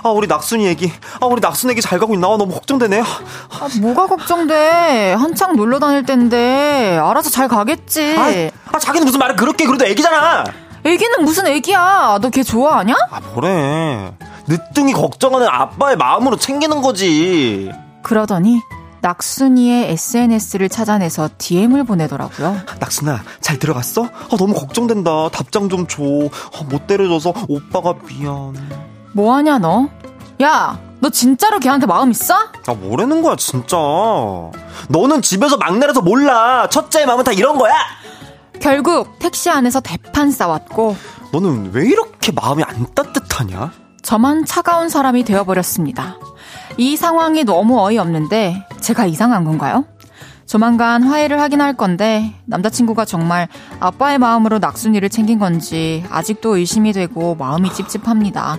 [0.03, 0.91] 아, 우리 낙순이 얘기.
[1.19, 2.27] 아, 우리 낙순 얘기 잘 가고 있나?
[2.27, 3.01] 아, 너무 걱정되네.
[3.01, 5.13] 아, 뭐가 걱정돼.
[5.13, 6.97] 한창 놀러 다닐 텐데.
[7.01, 8.15] 알아서 잘 가겠지.
[8.17, 10.45] 아, 아 자기는 무슨 말을 그렇게 그래도 애기잖아.
[10.86, 12.19] 애기는 무슨 애기야.
[12.21, 12.95] 너 걔 좋아하냐?
[13.11, 14.13] 아, 뭐래.
[14.47, 17.71] 늦둥이 걱정하는 아빠의 마음으로 챙기는 거지.
[18.01, 18.59] 그러더니
[19.04, 22.56] 낙순이의 SNS를 찾아내서 DM을 보내더라고요.
[22.80, 24.06] 낙순아, 잘 들어갔어?
[24.06, 25.28] 아, 너무 걱정된다.
[25.30, 26.01] 답장 좀 줘.
[26.04, 28.56] 아, 못 때려줘서 오빠가 미안.
[29.12, 29.89] 뭐하냐, 너?
[30.41, 32.34] 야, 너 진짜로 걔한테 마음 있어?
[32.66, 33.76] 아, 뭐라는 거야, 진짜.
[34.88, 36.70] 너는 집에서 막내라서 몰라.
[36.70, 37.74] 첫째의 마음은 다 이런 거야!
[38.62, 40.95] 결국 택시 안에서 대판 싸웠고
[41.34, 43.74] 너는 왜 이렇게 마음이 안 따뜻하냐?
[44.01, 46.16] 저만 차가운 사람이 되어버렸습니다.
[46.78, 49.86] 이 상황이 너무 어이없는데 제가 이상한 건가요?
[50.45, 53.47] 조만간 화해를 하긴 할 건데 남자친구가 정말
[53.79, 58.57] 아빠의 마음으로 낙순이를 챙긴 건지 아직도 의심이 되고 마음이 찝찝합니다.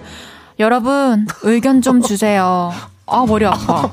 [0.61, 2.73] 여러분 의견 좀 주세요.
[3.07, 3.93] 아 머리 아파.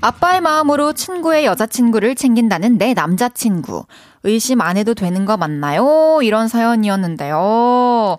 [0.00, 3.84] 아빠의 마음으로 친구의 여자친구를 챙긴다는 내 남자친구.
[4.22, 6.20] 의심 안 해도 되는 거 맞나요?
[6.22, 8.18] 이런 사연이었는데요.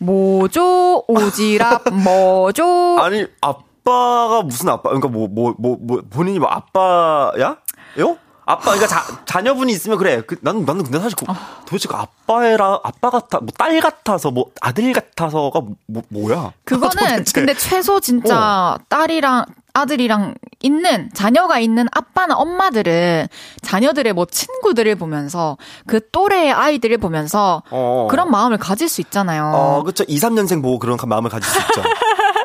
[0.00, 1.04] 뭐죠?
[1.06, 2.64] 오지랖 뭐죠?
[3.00, 4.90] 아니, 아빠가 무슨 아빠?
[4.90, 7.56] 그러니까 뭐, 뭐, 뭐, 뭐 본인이 뭐 아빠야?
[7.98, 8.18] 요?
[8.48, 10.22] 아빠, 그러니까 자, 자녀분이 있으면 그래.
[10.26, 11.26] 그, 나는, 나는 근데 사실 그,
[11.66, 16.52] 도대체 그 아빠라, 아빠 같아, 뭐 딸 같아서, 뭐 아들 같아서가 뭐, 뭐야?
[16.64, 18.78] 그거는 근데 최소 진짜 어.
[18.88, 23.26] 딸이랑 아들이랑 있는 자녀가 있는 아빠나 엄마들은
[23.62, 28.06] 자녀들의 뭐 친구들을 보면서 그 또래의 아이들을 보면서 어.
[28.10, 29.52] 그런 마음을 가질 수 있잖아요.
[29.54, 30.04] 어, 그렇죠.
[30.08, 31.82] 2, 3년생 보고 그런 마음을 가질 수 있죠.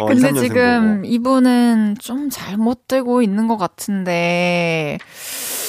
[0.00, 1.04] 어, 근데 지금.
[1.04, 4.98] 이분은 좀 잘못되고 있는 것 같은데.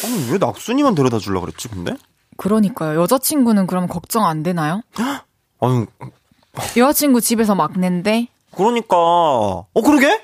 [0.06, 1.94] 아니, 왜 낙순이만 데려다 주려고 그랬지, 근데?
[2.38, 3.02] 그러니까요.
[3.02, 4.82] 여자친구는 그럼 걱정 안 되나요?
[5.62, 5.86] 아니.
[6.78, 8.28] 여자친구 집에서 막내인데?
[8.56, 8.96] 그러니까.
[8.98, 10.20] 어, 그러게?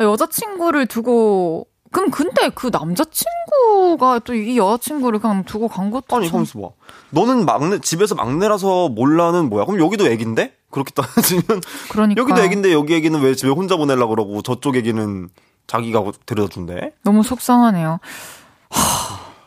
[0.00, 6.44] 여자친구를 두고 그럼 근데 그 남자친구가 또 이 여자친구를 그냥 두고 간 것도 아니 참...
[6.44, 6.68] 봐.
[7.10, 9.64] 너는 막내 집에서 막내라서 몰라는 뭐야?
[9.64, 10.52] 그럼 여기도 애긴데?
[10.74, 11.44] 그렇게 따지면
[11.88, 12.20] 그러니까.
[12.20, 15.28] 여기도 애긴데 여기 애기는 왜 집에 혼자 보내려 그러고 저쪽 애기는
[15.68, 16.92] 자기가 데려다 준대?
[17.04, 18.00] 너무 속상하네요.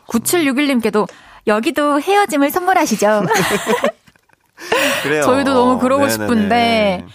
[0.08, 1.06] 9761님께도
[1.46, 3.24] 여기도 헤어짐을 선물하시죠.
[5.02, 5.22] 그래요.
[5.22, 6.12] 저희도 너무 그러고 네네네.
[6.24, 7.06] 싶은데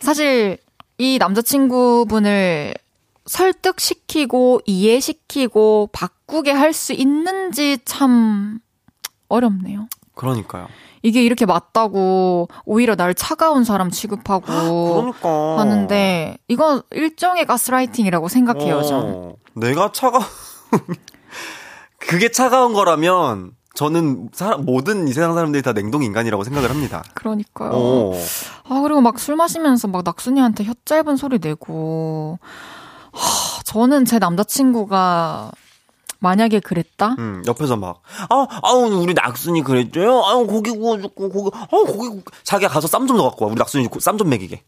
[0.00, 0.58] 사실
[0.98, 2.74] 이 남자친구분을
[3.26, 8.58] 설득시키고 이해시키고 바꾸게 할 수 있는지 참
[9.28, 9.88] 어렵네요.
[10.14, 10.68] 그러니까요.
[11.04, 14.46] 이게 이렇게 맞다고 오히려 날 차가운 사람 취급하고
[15.12, 15.58] 그러니까.
[15.60, 19.36] 하는데 이건 일종의 가스라이팅이라고 생각해요, 어, 전.
[19.54, 20.18] 내가 차가
[22.00, 27.02] 그게 차가운 거라면 저는 사람, 모든 이 세상 사람들이 다 냉동 인간이라고 생각을 합니다.
[27.14, 27.72] 그러니까요.
[27.72, 28.14] 오.
[28.68, 32.38] 아, 그리고 막 술 마시면서 막 낙순이한테 혀 짧은 소리 내고.
[33.12, 35.50] 하, 저는 제 남자친구가
[36.24, 37.16] 만약에 그랬다?
[37.18, 38.00] 음, 옆에서 막,
[38.30, 40.24] 아, 아우, 우리 낙순이 그랬죠요?
[40.24, 43.50] 아우, 고기 구워줬고, 고기, 아우, 고기 구 자기가 가서 쌈좀더 갖고 와.
[43.50, 44.62] 우리 낙순이 쌈 좀 먹이게.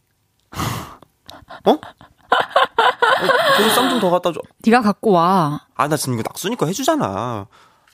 [1.65, 1.71] 어?
[1.71, 1.81] 어
[3.57, 4.41] 저기 쌈좀 더 갖다 줘.
[4.67, 5.63] 네가 갖고 와.
[5.75, 7.47] 아, 나 지금 이거 낙순이 거 해주잖아.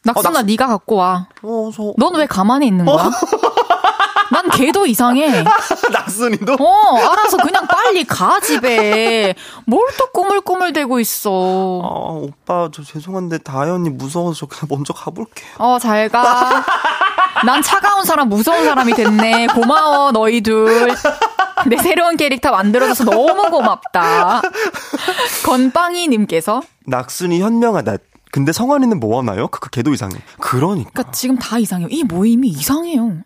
[0.05, 0.47] 낙순아, 어, 낙...
[0.47, 1.29] 네가 갖고 와.
[1.43, 1.95] 어, 저...
[1.97, 3.05] 넌왜 가만히 있는 거야?
[3.05, 3.11] 어?
[4.33, 5.45] 난 걔도 이상해.
[5.93, 6.55] 낙순이도?
[6.59, 9.35] 어, 알아서 그냥 빨리 가, 집에.
[9.67, 11.31] 뭘 또 꾸물꾸물 대고 있어.
[11.31, 15.47] 아, 오빠, 저 죄송한데, 다혜 언니 무서워서 그냥 먼저 가볼게요.
[15.59, 16.65] 어, 잘 가.
[17.45, 19.49] 난 차가운 사람, 무서운 사람이 됐네.
[19.49, 20.95] 고마워, 너희들.
[21.67, 24.41] 내 새로운 캐릭터 만들어줘서 너무 고맙다.
[25.45, 26.63] 건빵이님께서.
[26.87, 27.97] 낙순이 현명하다.
[28.31, 29.49] 근데 성환이는 뭐 하나요?
[29.49, 30.15] 그, 그 걔도 이상해.
[30.41, 30.91] 그러니까.
[30.91, 31.89] 그러니까 지금 다 이상해요.
[31.91, 33.19] 이 모임이 이상해요.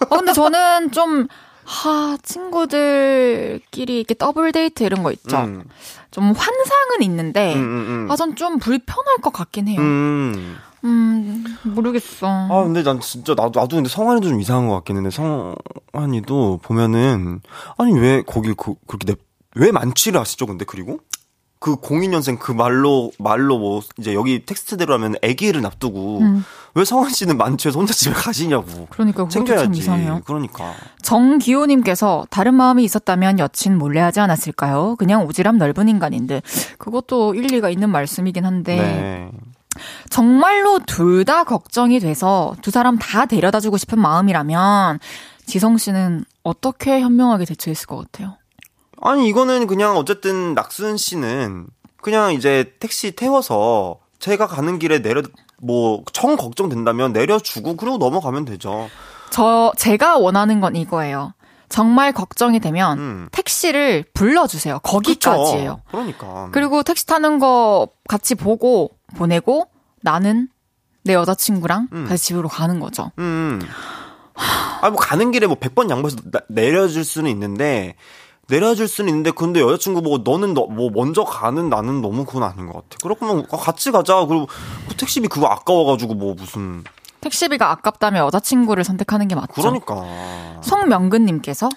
[0.00, 0.08] 뭐.
[0.10, 1.26] 아, 근데 저는 좀,
[1.64, 5.36] 하, 친구들끼리 이렇게 더블 데이트 이런 거 있죠.
[5.38, 5.64] 음.
[6.10, 8.10] 좀 환상은 있는데, 음, 음, 음.
[8.10, 9.80] 아, 전 좀 불편할 것 같긴 해요.
[9.80, 10.56] 음.
[10.84, 12.26] 음, 모르겠어.
[12.26, 17.40] 아, 근데 난 진짜, 나도, 나도 근데 성환이도 좀 이상한 것 같긴 한데, 성환이도 보면은,
[17.78, 19.14] 아니, 왜 거기 그, 그렇게 내,
[19.56, 20.98] 왜 만취를 하시죠, 근데, 그리고?
[21.58, 26.44] 그 02년생 그 말로 말로 뭐 이제 여기 텍스트대로 하면 아기를 놔두고 음.
[26.76, 28.86] 왜 성원 씨는 만취해서 혼자 집에 가시냐고.
[28.90, 29.64] 그러니까 챙겨야지.
[29.64, 30.22] 참 이상해요.
[30.24, 30.74] 그러니까.
[31.02, 34.96] 정기호님께서 다른 마음이 있었다면 여친 몰래 하지 않았을까요?
[34.96, 36.42] 그냥 오지랖 넓은 인간인데
[36.78, 38.76] 그것도 일리가 있는 말씀이긴 한데.
[38.76, 39.30] 네.
[40.08, 45.00] 정말로 둘 다 걱정이 돼서 두 사람 다 데려다 주고 싶은 마음이라면
[45.46, 48.36] 지성 씨는 어떻게 현명하게 대처했을 것 같아요?
[49.00, 51.66] 아니 이거는 그냥 어쨌든 낙순 씨는
[52.00, 55.22] 그냥 이제 택시 태워서 제가 가는 길에 내려
[55.62, 58.88] 뭐 청 걱정된다면 내려주고 그리고 넘어가면 되죠.
[59.30, 61.32] 저 제가 원하는 건 이거예요.
[61.68, 63.28] 정말 걱정이 되면 음.
[63.32, 64.78] 택시를 불러주세요.
[64.80, 65.76] 거기까지예요.
[65.76, 65.90] 그쵸.
[65.90, 66.48] 그러니까.
[66.52, 69.66] 그리고 택시 타는 거 같이 보고 보내고
[70.02, 70.48] 나는
[71.02, 72.06] 내 여자친구랑 음.
[72.08, 73.10] 다시 집으로 가는 거죠.
[73.18, 73.60] 음.
[74.80, 76.16] 아, 뭐 가는 길에 뭐 100번 양보해서
[76.48, 77.96] 내려줄 수는 있는데
[78.48, 82.66] 내려줄 수는 있는데 근데 여자친구 보고 너는 너, 뭐 먼저 가는 나는 너무 그건 아닌
[82.66, 82.98] 것 같아.
[83.02, 84.24] 그렇구면 같이 가자.
[84.26, 84.46] 그리고
[84.88, 86.84] 그 택시비 그거 아까워가지고 뭐 무슨
[87.20, 89.52] 택시비가 아깝다면 여자친구를 선택하는 게 맞죠.
[89.54, 90.04] 그러니까
[90.62, 91.70] 송명근님께서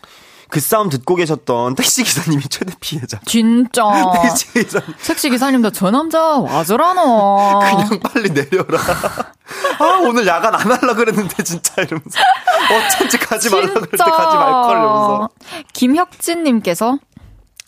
[0.49, 3.19] 그 싸움 듣고 계셨던 택시 기사님이 최대 피해자.
[3.25, 3.83] 진짜.
[4.23, 4.81] 택시 기사.
[5.05, 7.59] 택시 기사님도 저 남자 와저라노.
[7.87, 8.79] 그냥 빨리 내려라.
[9.79, 12.19] 아 오늘 야간 안 할라 그랬는데 진짜 이러면서
[12.71, 15.29] 어쩐지 가지 말라 그럴 때 가지 말걸 이러면서.
[15.73, 16.97] 김혁진님께서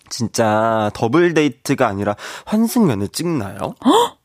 [0.10, 2.16] 진짜 더블 데이트가 아니라
[2.46, 3.76] 환승연애 찍나요?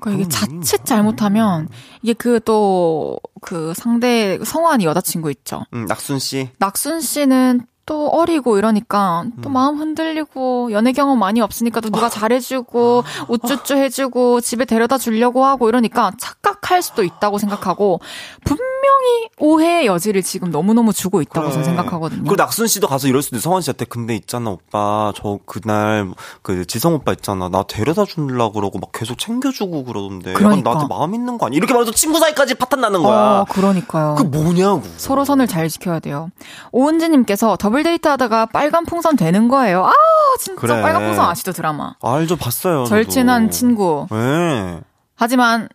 [0.00, 1.68] 그러니까 이게 자칫 잘못하면
[2.02, 5.64] 이게 그 또그 그 상대 성환이 여자친구 있죠.
[5.72, 6.50] 음, 낙순 씨.
[6.58, 9.52] 낙순 씨는 또 어리고 이러니까 또 음.
[9.52, 15.68] 마음 흔들리고 연애 경험 많이 없으니까 또 누가 잘해주고 우쭈쭈 해주고 집에 데려다 주려고 하고
[15.68, 18.00] 이러니까 착각할 수도 있다고 생각하고
[18.44, 21.50] 분명 히 오해의 여지를 지금 너무너무 주고 있다고 그래.
[21.52, 22.24] 저는 생각하거든요.
[22.28, 23.44] 그 낙순 씨도 가서 이럴 수도 있어.
[23.44, 26.10] 성원 씨한테 근데 있잖아 오빠 저 그날
[26.42, 30.70] 그 지성 오빠 있잖아 나 데려다 주려고 그러고 막 계속 챙겨주고 그러던데 그러니까.
[30.70, 31.56] 나한테 마음 있는 거 아니야?
[31.58, 33.40] 이렇게 말해서 친구 사이까지 파탄 나는 거야.
[33.40, 34.14] 어, 그러니까요.
[34.16, 34.82] 그 뭐냐고.
[34.96, 36.30] 서로 선을 잘 지켜야 돼요.
[36.72, 39.84] 오은지님께서 더블 데이트 하다가 빨간 풍선 되는 거예요.
[39.86, 39.92] 아,
[40.40, 40.80] 진짜 그래.
[40.82, 41.94] 빨간 풍선 아시죠, 드라마?
[42.02, 42.84] 알죠, 봤어요.
[42.84, 43.50] 절친한 저도.
[43.52, 44.06] 친구.
[44.10, 44.80] 네.
[45.14, 45.68] 하지만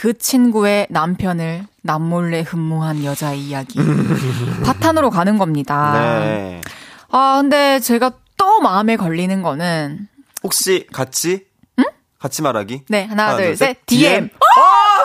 [0.00, 3.78] 그 친구의 남편을 남몰래 흠모한 여자의 이야기.
[4.64, 5.92] 파탄으로 가는 겁니다.
[5.92, 6.62] 네.
[7.10, 10.08] 아, 근데 제가 또 마음에 걸리는 거는
[10.42, 11.44] 혹시 같이
[11.80, 11.84] 응?
[12.18, 12.84] 같이 말하기?
[12.88, 13.84] 네, 하나, 하나 둘, 둘, 셋.
[13.84, 14.00] DM.
[14.00, 14.30] DM.
[14.40, 15.04] 아!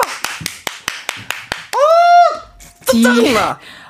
[1.76, 2.42] 아!
[2.86, 3.36] DM.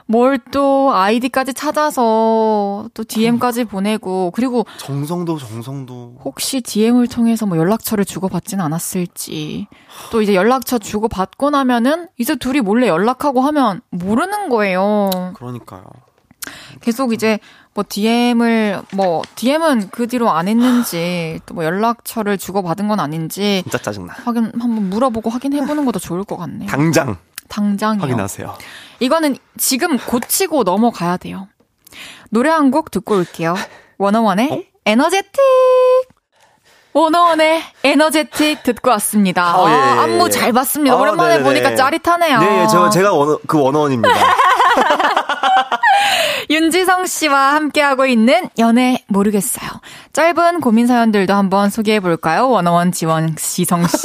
[0.07, 3.67] 뭘 또 아이디까지 찾아서 또 DM까지 음.
[3.67, 9.67] 보내고 그리고 정성도 정성도 혹시 DM을 통해서 뭐 연락처를 주고받진 않았을지
[10.11, 15.09] 또 이제 연락처 주고받고 나면은 이제 둘이 몰래 연락하고 하면 모르는 거예요.
[15.35, 15.83] 그러니까요.
[16.81, 17.39] 계속 이제
[17.73, 23.77] 뭐 DM을 뭐 DM은 그 뒤로 안 했는지 또 뭐 연락처를 주고받은 건 아닌지 진짜
[23.79, 24.13] 짜증나.
[24.25, 26.69] 확인 한번 물어보고 확인해 보는 것도 좋을 것 같네요.
[26.69, 28.01] 당장 당장이요.
[28.01, 28.53] 확인하세요.
[28.99, 31.47] 이거는 지금 고치고 넘어가야 돼요.
[32.29, 33.55] 노래 한 곡 듣고 올게요.
[33.97, 34.61] 워너원의 어?
[34.85, 35.31] 에너제틱!
[36.93, 39.57] 워너원의 에너제틱 듣고 왔습니다.
[39.59, 39.79] 어, 예, 예, 예.
[39.79, 40.95] 안무 잘 봤습니다.
[40.95, 41.43] 아, 오랜만에 네네네.
[41.43, 42.39] 보니까 짜릿하네요.
[42.39, 44.09] 네, 예, 저, 제가 워너, 그 워너원입니다.
[46.49, 49.69] 윤지성 씨와 함께하고 있는 연애 모르겠어요.
[50.13, 52.49] 짧은 고민 사연들도 한번 소개해 볼까요?
[52.49, 53.97] 워너원 지원 지성 씨.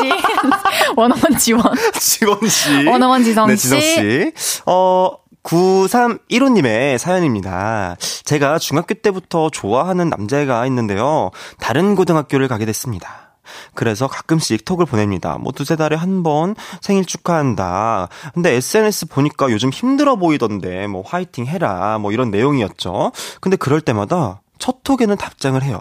[0.96, 1.62] 워너원 지원.
[1.98, 2.86] 지원 씨.
[2.86, 3.50] 워너원 지성 씨.
[3.50, 4.32] 네, 지성 씨.
[4.66, 5.10] 어,
[5.42, 7.96] 9315님의 사연입니다.
[8.24, 11.30] 제가 중학교 때부터 좋아하는 남자애가 있는데요.
[11.58, 13.29] 다른 고등학교를 가게 됐습니다.
[13.74, 15.38] 그래서 가끔씩 톡을 보냅니다.
[15.38, 18.08] 뭐 두세 달에 한 번 생일 축하한다.
[18.34, 21.98] 근데 SNS 보니까 요즘 힘들어 보이던데 뭐 화이팅 해라.
[21.98, 23.12] 뭐 이런 내용이었죠.
[23.40, 25.80] 근데 그럴 때마다 첫 톡에는 답장을 해요.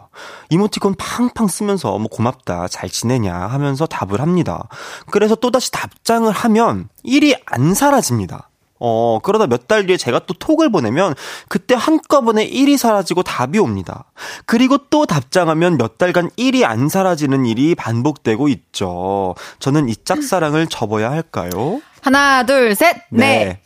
[0.50, 4.70] 이모티콘 팡팡 쓰면서 뭐 고맙다, 잘 지내냐 하면서 답을 합니다.
[5.12, 8.49] 그래서 또다시 답장을 하면 일이 안 사라집니다.
[8.80, 11.14] 어, 그러다 몇 달 뒤에 제가 또 톡을 보내면
[11.48, 14.06] 그때 한꺼번에 1이 사라지고 답이 옵니다.
[14.46, 19.36] 그리고 또 답장하면 몇 달간 1이 안 사라지는 일이 반복되고 있죠.
[19.60, 21.82] 저는 이 짝사랑을 접어야 할까요?
[22.02, 23.28] 하나, 둘, 셋, 네.
[23.46, 23.60] 네.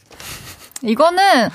[0.82, 1.50] 이거는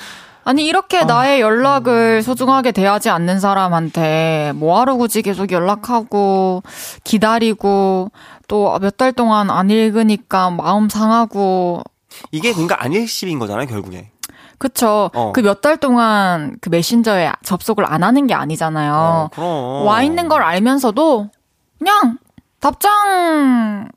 [0.44, 1.04] 아니 이렇게 아.
[1.04, 6.62] 나의 연락을 소중하게 대하지 않는 사람한테 뭐하러 굳이 계속 연락하고
[7.04, 8.10] 기다리고
[8.48, 11.82] 또 몇 달 동안 안 읽으니까 마음 상하고
[12.30, 14.10] 이게 그러니까 안일십인 거잖아요, 결국에.
[14.58, 15.10] 그쵸.
[15.14, 15.32] 어.
[15.32, 19.30] 그몇 달 동안 그 메신저에 접속을 안 하는 게 아니잖아요.
[19.36, 21.30] 어, 와 있는 걸 알면서도
[21.78, 22.18] 그냥
[22.60, 23.88] 답장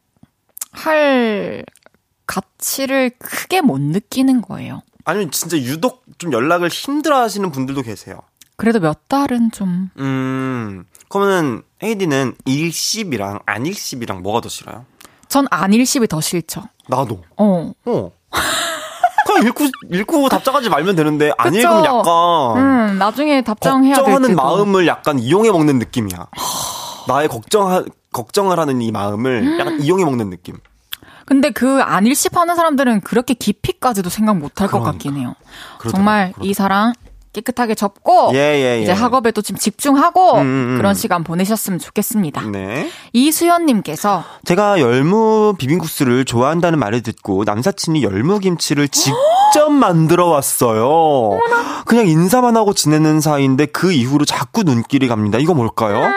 [0.72, 1.66] 할
[2.28, 4.84] 가치를 크게 못 느끼는 거예요.
[5.04, 8.22] 아니면 진짜 유독 좀 연락을 힘들어 하시는 분들도 계세요.
[8.56, 9.90] 그래도 몇 달은 좀.
[9.98, 14.86] 음, 그러면은 헤이디는 일십이랑 안일십이랑 뭐가 더 싫어요?
[15.32, 16.62] 전 안 일십이 더 싫죠.
[16.88, 17.22] 나도.
[17.38, 17.72] 어.
[17.86, 18.12] 어.
[19.26, 24.36] 그냥 읽고 읽고 답장하지 말면 되는데 안 읽으면 약간 음, 나중에 답장해야 될 걱정하는.
[24.36, 26.28] 마음을 약간 이용해 먹는 느낌이야.
[27.08, 30.58] 나의 걱정 걱정을 하는 이 마음을 약간 이용해 먹는 느낌.
[31.26, 34.92] 근데 그 안일십 하는 사람들은 그렇게 깊이까지도 생각 못할것 그러니까.
[34.92, 35.34] 같긴 해요.
[35.78, 35.92] 그러더라고요.
[35.92, 36.50] 정말 그러더라고요.
[36.50, 36.94] 이 사랑
[37.34, 38.82] 깨끗하게 접고 예, 예, 예.
[38.82, 40.78] 이제 학업에 또좀 집중하고 음, 음.
[40.78, 42.42] 그런 시간 보내셨으면 좋겠습니다.
[42.52, 42.90] 네.
[43.14, 51.40] 이수연님께서 제가 열무 비빔국수를 좋아한다는 말을 듣고 남사친이 열무 김치를 직접 만들어 왔어요.
[51.86, 55.38] 그냥 인사만 하고 지내는 사이인데 그 이후로 자꾸 눈길이 갑니다.
[55.38, 56.10] 이거 뭘까요?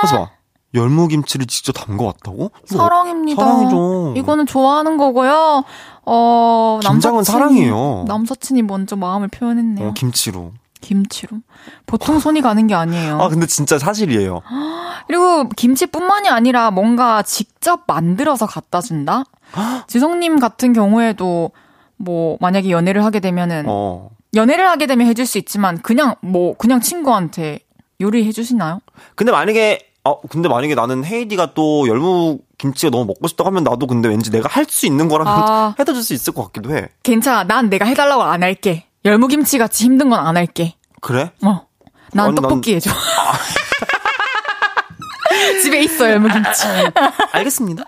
[0.00, 0.30] 그래서 봐.
[0.74, 2.50] 열무 김치를 직접 담궈 왔다고?
[2.66, 3.42] 사랑입니다.
[3.42, 4.14] 사랑이죠.
[4.16, 5.64] 이거는 좋아하는 거고요.
[6.04, 8.04] 어, 김장은 남사친이- 사랑이에요.
[8.06, 9.88] 남사친이 먼저 마음을 표현했네요.
[9.88, 10.52] 어, 김치로.
[10.80, 11.38] 김치로.
[11.86, 13.20] 보통 손이 가는 게 아니에요.
[13.20, 14.42] 아, 근데 진짜 사실이에요.
[15.08, 19.24] 그리고 김치뿐만이 아니라 뭔가 직접 만들어서 갖다 준다?
[19.88, 21.50] 지성님 같은 경우에도
[21.96, 24.10] 뭐 만약에 연애를 하게 되면은 어.
[24.34, 27.60] 연애를 하게 되면 해줄 수 있지만 그냥 뭐 그냥 친구한테
[28.00, 28.80] 요리해 주시나요?
[29.14, 33.86] 근데 만약에 어 근데 만약에 나는 헤이디가 또 열무 김치가 너무 먹고 싶다고 하면 나도
[33.86, 35.74] 근데 왠지 내가 할 수 있는 거라면 아.
[35.80, 36.88] 해다 줄 수 있을 것 같기도 해.
[37.02, 37.44] 괜찮아.
[37.44, 38.84] 난 내가 해달라고 안 할게.
[39.04, 40.74] 열무김치 같이 힘든 건 안 할게.
[41.00, 41.30] 그래?
[41.42, 41.66] 어.
[42.12, 42.90] 난 아니, 난- 떡볶이 해줘.
[45.62, 46.62] 집에 있어, 열무김치.
[47.32, 47.84] 알겠습니다.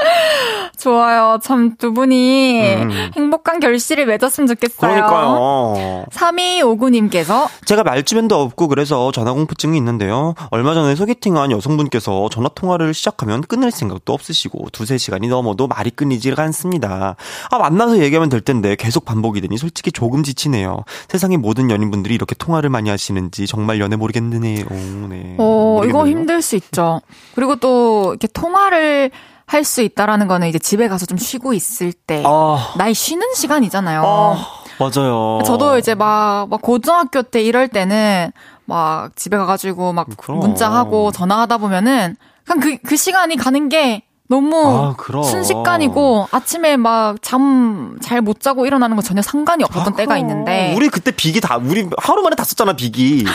[0.78, 1.38] 좋아요.
[1.42, 3.10] 참 두 분이 음.
[3.14, 4.78] 행복한 결실을 맺었으면 좋겠어요.
[4.80, 6.04] 그러니까요.
[6.12, 10.34] 3259님께서 제가 말주변도 없고 그래서 전화 공포증이 있는데요.
[10.50, 16.42] 얼마 전에 소개팅한 여성분께서 전화 통화를 시작하면 끊을 생각도 없으시고 두세 시간이 넘어도 말이 끊이지가
[16.44, 17.16] 않습니다.
[17.50, 20.84] 아 만나서 얘기하면 될 텐데 계속 반복이 되니 솔직히 조금 지치네요.
[21.08, 24.64] 세상의 모든 연인분들이 이렇게 통화를 많이 하시는지 정말 연애 모르겠네요.
[25.08, 25.36] 네.
[25.38, 26.06] 어, 이거 모르겠네요.
[26.06, 27.00] 힘들 수 있죠.
[27.38, 29.10] 그리고 또 이렇게 통화를
[29.46, 34.02] 할 수 있다라는 거는 이제 집에 가서 좀 쉬고 있을 때 아, 나의 쉬는 시간이잖아요.
[34.04, 34.46] 아
[34.78, 35.40] 맞아요.
[35.46, 38.30] 저도 이제 막, 막 고등학교 때 이럴 때는
[38.66, 40.40] 막 집에 가가지고 막 그럼.
[40.40, 45.22] 문자하고 전화하다 보면은 그냥 그, 그 시간이 가는 게 너무 아.
[45.22, 50.76] 순식간이고 아침에 막 잠 잘 못 자고 일어나는 거 전혀 상관이 없었던 때가 있는데 아,
[50.76, 53.24] 우리 그때 비기 다 우리 하루 만에 다 썼잖아 비기.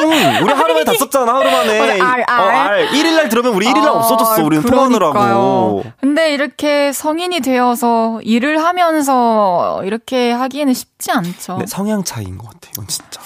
[0.00, 1.78] 팅 우리 하루 만에 다 썼잖아 하루 만에.
[1.78, 2.40] 맞아, 알, 알.
[2.40, 2.88] 어, 알.
[2.88, 4.42] 1일 날 들으면 우리 1일 날 아, 없어졌어.
[4.44, 4.98] 우리는 그러니까요.
[4.98, 5.84] 통화하느라고.
[6.00, 11.58] 근데 이렇게 성인이 되어서 일을 하면서 이렇게 하기에는 쉽지 않죠.
[11.58, 12.68] 네, 성향 차이인 것 같아.
[12.72, 13.20] 이건 진짜.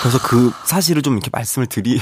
[0.00, 2.00] 그래서 그 사실을 좀 이렇게 말씀을 드리.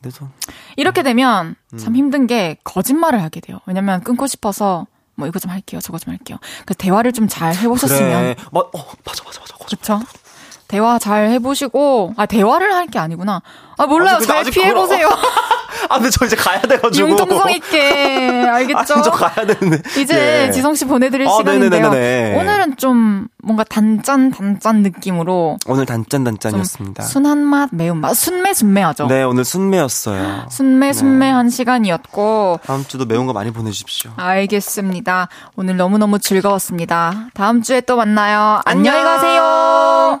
[0.00, 0.30] 근데 좀
[0.76, 1.78] 이렇게 되면 음.
[1.78, 3.58] 참 힘든 게 거짓말을 하게 돼요.
[3.66, 4.86] 왜냐면 끊고 싶어서
[5.16, 6.38] 뭐 이거 좀 할게요, 저거 좀 할게요.
[6.64, 8.36] 그 대화를 좀 잘 해보셨으면 그래.
[8.52, 8.70] 마, 어,
[9.04, 9.54] 맞아 맞아 맞아.
[9.58, 9.98] 거짓말.
[9.98, 10.00] 그렇죠.
[10.68, 13.42] 대화 잘 해보시고 아 대화를 할 게 아니구나.
[13.76, 14.18] 아 몰라요.
[14.18, 15.08] 근데 잘 피해 보세요.
[15.90, 17.08] 아 근데 저 이제 가야 돼가지고.
[17.10, 18.94] 융통성 있게 알겠죠?
[18.94, 19.82] 아, 저 가야 되는데.
[20.00, 20.50] 이제 예.
[20.50, 21.90] 지성 씨 보내드릴 아, 시간인데요.
[21.90, 22.40] 네네네네.
[22.40, 27.02] 오늘은 좀 뭔가 단짠 단짠 느낌으로 오늘 단짠 좀 단짠이었습니다.
[27.02, 29.06] 순한 맛, 매운 맛, 순매 순매하죠.
[29.06, 30.46] 네 오늘 순매였어요.
[30.50, 34.10] 순매 순매한 시간이었고 다음 주도 매운 거 많이 보내주십시오.
[34.16, 35.28] 알겠습니다.
[35.56, 37.28] 오늘 너무 너무 즐거웠습니다.
[37.34, 38.60] 다음 주에 또 만나요.
[38.64, 38.94] 안녕.
[38.94, 40.20] 안녕히 가세요.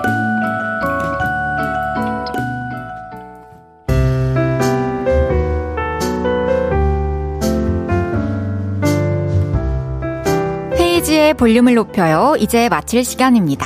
[11.21, 12.35] 헤이지의 볼륨을 높여요.
[12.39, 13.65] 이제 마칠 시간입니다.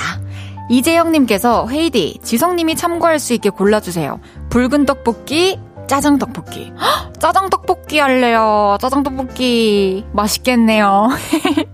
[0.69, 4.19] 이재영님께서 헤이디, 지성님이 참고할 수 있게 골라주세요.
[4.49, 5.57] 붉은 떡볶이,
[5.88, 6.73] 짜장 떡볶이.
[6.77, 8.77] 헉, 짜장 떡볶이 할래요.
[8.82, 11.10] 짜장 떡볶이 맛있겠네요.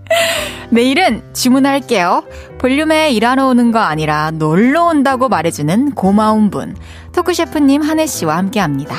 [0.70, 2.24] 내일은 주문할게요.
[2.58, 6.76] 볼륨에 일하러 오는 거 아니라 놀러 온다고 말해주는 고마운 분.
[7.12, 8.94] 토크셰프님 한혜씨와 함께 합니다.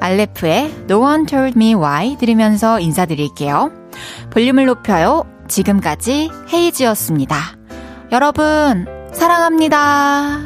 [0.00, 3.70] 알레프의 No One Told Me Why 들으면서 인사드릴게요.
[4.30, 5.24] 볼륨을 높여요.
[5.50, 7.36] 지금까지 헤이즈였습니다.
[8.12, 10.40] 여러분, 사랑합니다.